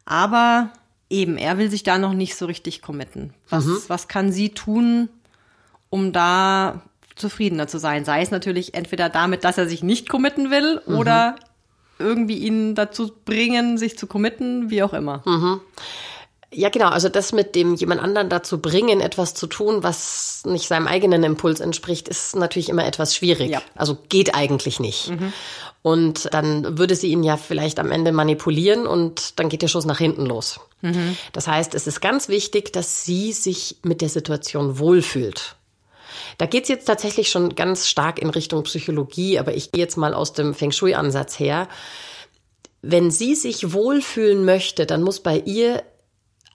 aber 0.04 0.70
eben, 1.10 1.36
er 1.36 1.58
will 1.58 1.70
sich 1.70 1.82
da 1.82 1.98
noch 1.98 2.12
nicht 2.12 2.36
so 2.36 2.46
richtig 2.46 2.82
committen. 2.82 3.32
Was, 3.48 3.64
mhm. 3.64 3.78
was 3.88 4.08
kann 4.08 4.32
sie 4.32 4.50
tun, 4.50 5.08
um 5.90 6.12
da 6.12 6.82
zufriedener 7.16 7.66
zu 7.66 7.78
sein? 7.78 8.04
Sei 8.04 8.22
es 8.22 8.30
natürlich 8.30 8.74
entweder 8.74 9.08
damit, 9.08 9.44
dass 9.44 9.58
er 9.58 9.68
sich 9.68 9.82
nicht 9.82 10.08
committen 10.08 10.50
will 10.50 10.80
mhm. 10.86 10.96
oder 10.96 11.36
irgendwie 11.98 12.38
ihn 12.38 12.74
dazu 12.74 13.10
bringen, 13.24 13.78
sich 13.78 13.98
zu 13.98 14.06
committen, 14.06 14.70
wie 14.70 14.82
auch 14.82 14.92
immer. 14.92 15.22
Mhm. 15.26 15.60
Ja, 16.52 16.70
genau. 16.70 16.88
Also 16.88 17.10
das 17.10 17.32
mit 17.32 17.54
dem 17.54 17.74
jemand 17.74 18.00
anderen 18.00 18.30
dazu 18.30 18.58
bringen, 18.58 19.00
etwas 19.00 19.34
zu 19.34 19.46
tun, 19.46 19.82
was 19.82 20.42
nicht 20.46 20.66
seinem 20.66 20.86
eigenen 20.86 21.22
Impuls 21.22 21.60
entspricht, 21.60 22.08
ist 22.08 22.36
natürlich 22.36 22.70
immer 22.70 22.86
etwas 22.86 23.14
schwierig. 23.14 23.50
Ja. 23.50 23.62
Also 23.74 23.98
geht 24.08 24.34
eigentlich 24.34 24.80
nicht. 24.80 25.10
Mhm. 25.10 25.32
Und 25.82 26.32
dann 26.32 26.78
würde 26.78 26.96
sie 26.96 27.08
ihn 27.08 27.22
ja 27.22 27.36
vielleicht 27.36 27.78
am 27.78 27.92
Ende 27.92 28.12
manipulieren 28.12 28.86
und 28.86 29.38
dann 29.38 29.48
geht 29.48 29.62
der 29.62 29.68
Schuss 29.68 29.84
nach 29.84 29.98
hinten 29.98 30.24
los. 30.24 30.58
Mhm. 30.80 31.16
Das 31.32 31.46
heißt, 31.46 31.74
es 31.74 31.86
ist 31.86 32.00
ganz 32.00 32.28
wichtig, 32.28 32.72
dass 32.72 33.04
sie 33.04 33.32
sich 33.32 33.76
mit 33.82 34.00
der 34.00 34.08
Situation 34.08 34.78
wohlfühlt. 34.78 35.54
Da 36.38 36.46
geht's 36.46 36.68
jetzt 36.68 36.86
tatsächlich 36.86 37.28
schon 37.30 37.56
ganz 37.56 37.86
stark 37.86 38.18
in 38.20 38.30
Richtung 38.30 38.62
Psychologie, 38.62 39.38
aber 39.38 39.54
ich 39.54 39.70
gehe 39.70 39.82
jetzt 39.82 39.96
mal 39.96 40.14
aus 40.14 40.32
dem 40.32 40.54
Feng 40.54 40.72
Shui-Ansatz 40.72 41.38
her. 41.38 41.68
Wenn 42.80 43.10
sie 43.10 43.34
sich 43.34 43.72
wohlfühlen 43.72 44.44
möchte, 44.44 44.86
dann 44.86 45.02
muss 45.02 45.20
bei 45.20 45.42
ihr 45.44 45.82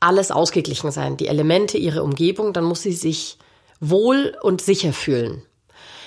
alles 0.03 0.31
ausgeglichen 0.31 0.91
sein, 0.91 1.17
die 1.17 1.27
Elemente 1.27 1.77
ihrer 1.77 2.03
Umgebung, 2.03 2.53
dann 2.53 2.63
muss 2.63 2.81
sie 2.83 2.93
sich 2.93 3.37
wohl 3.79 4.37
und 4.41 4.61
sicher 4.61 4.93
fühlen. 4.93 5.43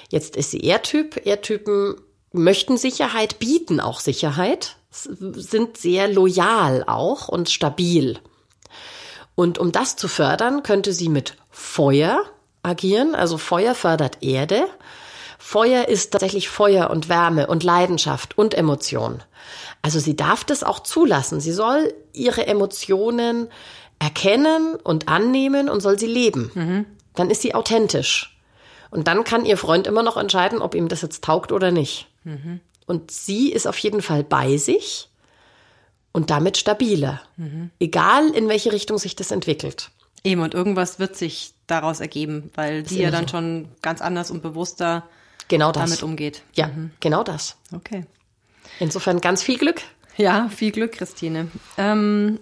Jetzt 0.09 0.37
ist 0.37 0.50
sie 0.50 0.61
Erdtyp. 0.61 1.26
Erdtypen 1.26 1.96
möchten 2.32 2.76
Sicherheit, 2.76 3.38
bieten 3.38 3.80
auch 3.80 4.00
Sicherheit, 4.00 4.76
sind 4.90 5.76
sehr 5.76 6.09
loyal 6.09 6.85
auch 6.87 7.28
und 7.28 7.50
stabil. 7.50 8.18
Und 9.35 9.59
um 9.59 9.72
das 9.72 9.96
zu 9.96 10.09
fördern, 10.09 10.62
könnte 10.62 10.92
sie 10.92 11.09
mit 11.09 11.37
Feuer 11.50 12.22
agieren. 12.62 13.14
Also 13.14 13.37
Feuer 13.37 13.74
fördert 13.74 14.22
Erde. 14.22 14.66
Feuer 15.38 15.88
ist 15.88 16.12
tatsächlich 16.12 16.48
Feuer 16.48 16.90
und 16.90 17.09
Wärme 17.09 17.46
und 17.46 17.62
Leidenschaft 17.62 18.38
und 18.38 18.54
Emotion. 18.54 19.22
Also 19.82 20.00
sie 20.00 20.16
darf 20.16 20.44
das 20.44 20.64
auch 20.64 20.80
zulassen. 20.80 21.40
Sie 21.40 21.52
soll 21.52 21.92
ihre 22.12 22.46
Emotionen 22.46 23.48
erkennen 23.98 24.76
und 24.76 25.09
annehmen 25.09 25.68
und 25.68 25.80
soll 25.80 25.98
sie 25.98 26.06
leben. 26.06 26.50
Mhm. 26.54 26.87
Dann 27.14 27.30
ist 27.30 27.42
sie 27.42 27.54
authentisch. 27.54 28.37
Und 28.90 29.09
dann 29.09 29.24
kann 29.24 29.44
ihr 29.44 29.56
Freund 29.56 29.87
immer 29.87 30.02
noch 30.02 30.16
entscheiden, 30.16 30.61
ob 30.62 30.74
ihm 30.74 30.88
das 30.88 31.02
jetzt 31.02 31.24
taugt 31.24 31.52
oder 31.52 31.70
nicht. 31.70 32.06
Mhm. 32.24 32.61
Und 32.87 33.11
sie 33.11 33.52
ist 33.52 33.66
auf 33.66 33.78
jeden 33.78 34.02
Fall 34.02 34.22
bei 34.22 34.56
sich 34.56 35.09
und 36.12 36.30
damit 36.30 36.56
stabiler. 36.56 37.20
Mhm. 37.37 37.70
Egal, 37.80 38.30
in 38.30 38.48
welche 38.48 38.72
Richtung 38.72 38.98
sich 38.98 39.16
das 39.16 39.30
entwickelt. 39.30 39.90
Eben, 40.24 40.40
und 40.40 40.54
irgendwas 40.54 40.98
wird 40.98 41.16
sich 41.16 41.52
daraus 41.66 42.00
ergeben, 42.00 42.50
weil 42.54 42.82
die 42.82 42.98
ja 42.98 43.11
dann 43.11 43.26
so. 43.26 43.32
schon 43.32 43.68
ganz 43.82 44.00
anders 44.00 44.30
und 44.30 44.42
bewusster 44.42 45.04
genau 45.48 45.72
damit 45.72 46.02
umgeht. 46.02 46.42
Ja, 46.54 46.68
mhm. 46.68 46.90
genau 47.00 47.22
das. 47.22 47.56
Okay. 47.72 48.06
Insofern 48.80 49.20
ganz 49.20 49.42
viel 49.42 49.59
Glück. 49.59 49.82
Ja, 50.16 50.48
viel 50.48 50.72
Glück, 50.72 50.92
Christine. 50.92 51.48
Ähm, 51.76 52.40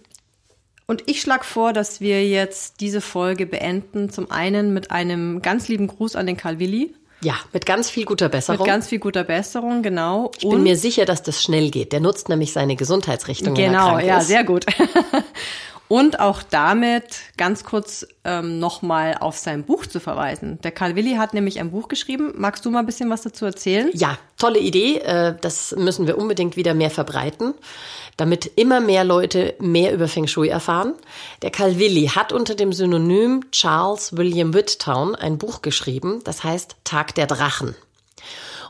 Und 0.86 1.04
ich 1.06 1.20
schlage 1.20 1.44
vor, 1.44 1.72
dass 1.72 2.00
wir 2.00 2.26
jetzt 2.26 2.80
diese 2.80 3.00
Folge 3.00 3.46
beenden. 3.46 4.10
Zum 4.10 4.30
einen 4.30 4.74
mit 4.74 4.90
einem 4.90 5.40
ganz 5.40 5.68
lieben 5.68 5.86
Gruß 5.86 6.16
an 6.16 6.26
den 6.26 6.36
Karl 6.36 6.58
Willi. 6.58 6.94
Ja, 7.22 7.36
mit 7.54 7.64
ganz 7.64 7.88
viel 7.88 8.04
guter 8.04 8.28
Besserung. 8.28 8.60
Mit 8.60 8.66
ganz 8.66 8.88
viel 8.88 8.98
guter 8.98 9.24
Besserung, 9.24 9.82
genau. 9.82 10.30
Ich 10.36 10.48
bin 10.48 10.62
mir 10.62 10.76
sicher, 10.76 11.06
dass 11.06 11.22
das 11.22 11.42
schnell 11.42 11.70
geht. 11.70 11.92
Der 11.92 12.00
nutzt 12.00 12.28
nämlich 12.28 12.52
seine 12.52 12.76
Gesundheitsrichtung. 12.76 13.54
Genau, 13.54 13.98
ja, 13.98 14.18
ist. 14.18 14.28
sehr 14.28 14.44
gut. 14.44 14.66
Und 15.88 16.18
auch 16.18 16.42
damit 16.42 17.20
ganz 17.36 17.62
kurz 17.62 18.06
ähm, 18.24 18.58
nochmal 18.58 19.18
auf 19.20 19.36
sein 19.36 19.64
Buch 19.64 19.84
zu 19.84 20.00
verweisen. 20.00 20.58
Der 20.62 20.72
Karl 20.72 20.96
Willi 20.96 21.16
hat 21.16 21.34
nämlich 21.34 21.60
ein 21.60 21.70
Buch 21.70 21.88
geschrieben. 21.88 22.32
Magst 22.36 22.64
du 22.64 22.70
mal 22.70 22.78
ein 22.78 22.86
bisschen 22.86 23.10
was 23.10 23.22
dazu 23.22 23.44
erzählen? 23.44 23.90
Ja, 23.92 24.18
tolle 24.38 24.60
Idee. 24.60 24.98
Äh, 24.98 25.34
das 25.40 25.74
müssen 25.76 26.06
wir 26.06 26.16
unbedingt 26.16 26.56
wieder 26.56 26.72
mehr 26.72 26.90
verbreiten, 26.90 27.52
damit 28.16 28.50
immer 28.56 28.80
mehr 28.80 29.04
Leute 29.04 29.54
mehr 29.60 29.92
über 29.92 30.08
Feng 30.08 30.26
Shui 30.26 30.48
erfahren. 30.48 30.94
Der 31.42 31.50
Karl 31.50 31.78
Willi 31.78 32.06
hat 32.06 32.32
unter 32.32 32.54
dem 32.54 32.72
Synonym 32.72 33.50
Charles 33.50 34.16
William 34.16 34.54
Whittown 34.54 35.14
ein 35.14 35.36
Buch 35.36 35.60
geschrieben, 35.60 36.22
das 36.24 36.44
heißt 36.44 36.76
Tag 36.84 37.14
der 37.14 37.26
Drachen. 37.26 37.76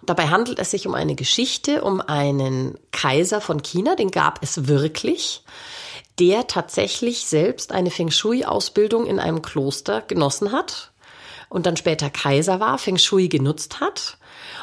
Dabei 0.04 0.28
handelt 0.28 0.58
es 0.58 0.72
sich 0.72 0.86
um 0.86 0.94
eine 0.94 1.14
Geschichte 1.14 1.82
um 1.82 2.00
einen 2.00 2.76
Kaiser 2.92 3.40
von 3.40 3.62
China, 3.62 3.94
den 3.94 4.10
gab 4.10 4.42
es 4.42 4.66
wirklich 4.66 5.42
der 6.18 6.46
tatsächlich 6.46 7.26
selbst 7.26 7.72
eine 7.72 7.90
Feng 7.90 8.10
Shui-Ausbildung 8.10 9.06
in 9.06 9.18
einem 9.18 9.42
Kloster 9.42 10.02
genossen 10.02 10.52
hat 10.52 10.92
und 11.48 11.66
dann 11.66 11.76
später 11.76 12.10
Kaiser 12.10 12.60
war, 12.60 12.78
Feng 12.78 12.98
Shui 12.98 13.28
genutzt 13.28 13.80
hat. 13.80 14.18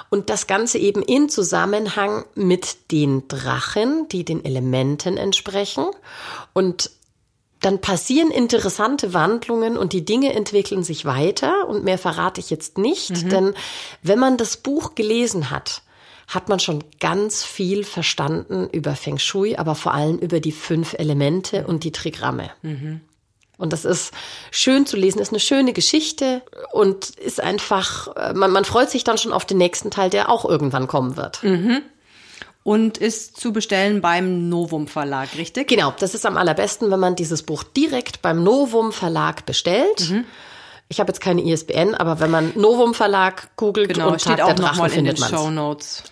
Und 0.09 0.29
das 0.29 0.45
Ganze 0.45 0.77
eben 0.77 1.01
in 1.01 1.29
Zusammenhang 1.29 2.25
mit 2.35 2.91
den 2.91 3.27
Drachen, 3.29 4.09
die 4.09 4.25
den 4.25 4.43
Elementen 4.43 5.15
entsprechen. 5.15 5.85
Und 6.51 6.91
dann 7.61 7.79
passieren 7.79 8.29
interessante 8.29 9.13
Wandlungen 9.13 9.77
und 9.77 9.93
die 9.93 10.03
Dinge 10.03 10.33
entwickeln 10.33 10.83
sich 10.83 11.05
weiter. 11.05 11.67
Und 11.67 11.85
mehr 11.85 11.97
verrate 11.97 12.41
ich 12.41 12.49
jetzt 12.49 12.77
nicht, 12.77 13.23
mhm. 13.23 13.29
denn 13.29 13.53
wenn 14.01 14.19
man 14.19 14.35
das 14.35 14.57
Buch 14.57 14.95
gelesen 14.95 15.49
hat, 15.49 15.83
hat 16.31 16.47
man 16.47 16.59
schon 16.59 16.83
ganz 16.99 17.43
viel 17.43 17.83
verstanden 17.83 18.69
über 18.71 18.95
Feng 18.95 19.19
Shui, 19.19 19.57
aber 19.57 19.75
vor 19.75 19.93
allem 19.93 20.17
über 20.17 20.39
die 20.39 20.53
fünf 20.53 20.93
Elemente 20.93 21.67
und 21.67 21.83
die 21.83 21.91
Trigramme. 21.91 22.49
Mhm. 22.61 23.01
Und 23.57 23.73
das 23.73 23.85
ist 23.85 24.11
schön 24.49 24.85
zu 24.85 24.97
lesen, 24.97 25.19
ist 25.19 25.31
eine 25.31 25.39
schöne 25.41 25.73
Geschichte 25.73 26.41
und 26.71 27.11
ist 27.11 27.41
einfach, 27.41 28.15
äh, 28.15 28.33
man, 28.33 28.51
man 28.51 28.65
freut 28.65 28.89
sich 28.89 29.03
dann 29.03 29.17
schon 29.17 29.33
auf 29.33 29.45
den 29.45 29.57
nächsten 29.57 29.91
Teil, 29.91 30.09
der 30.09 30.29
auch 30.29 30.45
irgendwann 30.45 30.87
kommen 30.87 31.15
wird. 31.17 31.43
Mhm. 31.43 31.81
Und 32.63 32.97
ist 32.97 33.37
zu 33.37 33.51
bestellen 33.51 34.01
beim 34.01 34.47
Novum 34.47 34.87
Verlag, 34.87 35.29
richtig? 35.35 35.67
Genau, 35.67 35.93
das 35.99 36.15
ist 36.15 36.25
am 36.25 36.37
allerbesten, 36.37 36.91
wenn 36.91 36.99
man 36.99 37.15
dieses 37.15 37.43
Buch 37.43 37.63
direkt 37.63 38.21
beim 38.21 38.43
Novum 38.43 38.91
Verlag 38.91 39.45
bestellt. 39.45 40.09
Mhm. 40.09 40.25
Ich 40.87 40.99
habe 40.99 41.09
jetzt 41.09 41.21
keine 41.21 41.41
ISBN, 41.43 41.95
aber 41.95 42.19
wenn 42.19 42.31
man 42.31 42.53
Novum 42.55 42.93
Verlag 42.93 43.55
googelt 43.57 43.93
genau, 43.93 44.11
und 44.11 44.21
steht 44.21 44.37
Tag 44.37 44.41
auch 44.41 44.53
der 44.53 44.55
Drachen, 44.55 44.89
findet 44.89 45.19
man 45.19 45.29
Show 45.29 45.49
Notes. 45.49 46.03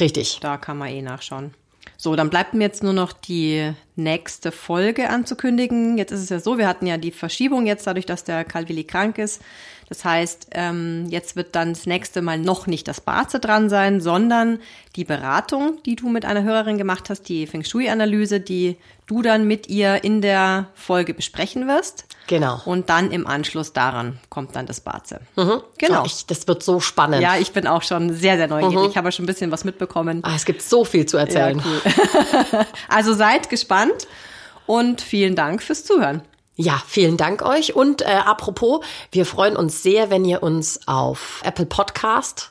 Richtig. 0.00 0.38
Da 0.40 0.56
kann 0.56 0.78
man 0.78 0.88
eh 0.88 1.02
nachschauen. 1.02 1.54
So, 1.96 2.14
dann 2.14 2.30
bleibt 2.30 2.52
mir 2.52 2.64
jetzt 2.64 2.82
nur 2.82 2.92
noch 2.92 3.12
die 3.12 3.72
nächste 3.94 4.52
Folge 4.52 5.08
anzukündigen. 5.08 5.96
Jetzt 5.96 6.12
ist 6.12 6.20
es 6.20 6.28
ja 6.28 6.40
so, 6.40 6.58
wir 6.58 6.68
hatten 6.68 6.86
ja 6.86 6.98
die 6.98 7.10
Verschiebung 7.10 7.66
jetzt 7.66 7.86
dadurch, 7.86 8.06
dass 8.06 8.24
der 8.24 8.44
Calvilli 8.44 8.84
krank 8.84 9.18
ist. 9.18 9.40
Das 9.88 10.04
heißt, 10.04 10.48
ähm, 10.52 11.06
jetzt 11.08 11.36
wird 11.36 11.54
dann 11.54 11.72
das 11.72 11.86
nächste 11.86 12.20
Mal 12.20 12.38
noch 12.38 12.66
nicht 12.66 12.88
das 12.88 13.00
Barze 13.00 13.38
dran 13.38 13.68
sein, 13.68 14.00
sondern 14.00 14.58
die 14.96 15.04
Beratung, 15.04 15.78
die 15.86 15.94
du 15.94 16.08
mit 16.08 16.24
einer 16.24 16.42
Hörerin 16.42 16.76
gemacht 16.76 17.08
hast, 17.08 17.28
die 17.28 17.46
Feng 17.46 17.64
Shui-Analyse, 17.64 18.40
die 18.40 18.76
du 19.06 19.22
dann 19.22 19.46
mit 19.46 19.68
ihr 19.68 20.02
in 20.02 20.20
der 20.20 20.66
Folge 20.74 21.14
besprechen 21.14 21.68
wirst. 21.68 22.06
Genau. 22.26 22.60
Und 22.64 22.90
dann 22.90 23.12
im 23.12 23.26
Anschluss 23.26 23.72
daran 23.72 24.18
kommt 24.28 24.56
dann 24.56 24.66
das 24.66 24.80
Barze. 24.80 25.20
Mhm. 25.36 25.60
Genau. 25.78 26.02
Oh, 26.02 26.06
ich, 26.06 26.26
das 26.26 26.48
wird 26.48 26.64
so 26.64 26.80
spannend. 26.80 27.22
Ja, 27.22 27.36
ich 27.36 27.52
bin 27.52 27.68
auch 27.68 27.82
schon 27.82 28.12
sehr, 28.12 28.36
sehr 28.36 28.48
neugierig. 28.48 28.86
Mhm. 28.86 28.90
Ich 28.90 28.96
habe 28.96 29.12
schon 29.12 29.24
ein 29.24 29.28
bisschen 29.28 29.52
was 29.52 29.64
mitbekommen. 29.64 30.24
Ah, 30.24 30.34
es 30.34 30.44
gibt 30.44 30.62
so 30.62 30.84
viel 30.84 31.06
zu 31.06 31.16
erzählen. 31.16 31.58
Ja, 31.58 31.64
cool. 32.52 32.66
also 32.88 33.14
seid 33.14 33.48
gespannt 33.48 34.08
und 34.66 35.00
vielen 35.00 35.36
Dank 35.36 35.62
fürs 35.62 35.84
Zuhören. 35.84 36.22
Ja, 36.56 36.82
vielen 36.86 37.18
Dank 37.18 37.42
euch. 37.42 37.76
Und 37.76 38.00
äh, 38.02 38.06
apropos, 38.06 38.80
wir 39.12 39.26
freuen 39.26 39.56
uns 39.56 39.82
sehr, 39.82 40.10
wenn 40.10 40.24
ihr 40.24 40.42
uns 40.42 40.80
auf 40.86 41.42
Apple 41.44 41.66
Podcast 41.66 42.50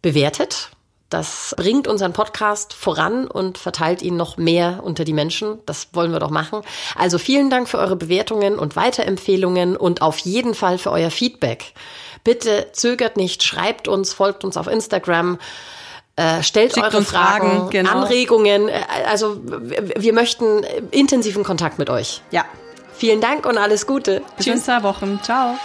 bewertet. 0.00 0.70
Das 1.10 1.54
bringt 1.56 1.86
unseren 1.86 2.14
Podcast 2.14 2.72
voran 2.72 3.26
und 3.28 3.58
verteilt 3.58 4.02
ihn 4.02 4.16
noch 4.16 4.38
mehr 4.38 4.80
unter 4.82 5.04
die 5.04 5.12
Menschen. 5.12 5.58
Das 5.66 5.88
wollen 5.92 6.10
wir 6.10 6.18
doch 6.18 6.30
machen. 6.30 6.62
Also 6.96 7.18
vielen 7.18 7.50
Dank 7.50 7.68
für 7.68 7.78
eure 7.78 7.96
Bewertungen 7.96 8.58
und 8.58 8.76
Weiterempfehlungen 8.76 9.76
und 9.76 10.00
auf 10.00 10.18
jeden 10.18 10.54
Fall 10.54 10.78
für 10.78 10.90
euer 10.90 11.10
Feedback. 11.10 11.74
Bitte 12.24 12.68
zögert 12.72 13.18
nicht, 13.18 13.42
schreibt 13.42 13.86
uns, 13.86 14.14
folgt 14.14 14.42
uns 14.42 14.56
auf 14.56 14.66
Instagram. 14.66 15.38
Äh, 16.16 16.42
stellt 16.42 16.72
Schickt 16.72 16.86
eure 16.86 17.04
Fragen, 17.04 17.50
Fragen 17.50 17.70
genau. 17.70 17.90
Anregungen. 17.90 18.68
Äh, 18.68 18.80
also 19.06 19.36
wir 19.44 20.14
möchten 20.14 20.64
intensiven 20.90 21.44
Kontakt 21.44 21.78
mit 21.78 21.90
euch. 21.90 22.22
Ja, 22.30 22.44
Vielen 22.96 23.20
Dank 23.20 23.46
und 23.46 23.58
alles 23.58 23.86
Gute. 23.86 24.22
Bis 24.36 24.46
Tschüss. 24.46 24.54
in 24.56 24.62
zwei 24.62 24.82
Wochen. 24.82 25.20
Ciao. 25.22 25.56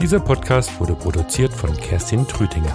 Dieser 0.00 0.18
Podcast 0.18 0.80
wurde 0.80 0.94
produziert 0.94 1.52
von 1.52 1.76
Kerstin 1.76 2.26
Trütinger. 2.26 2.74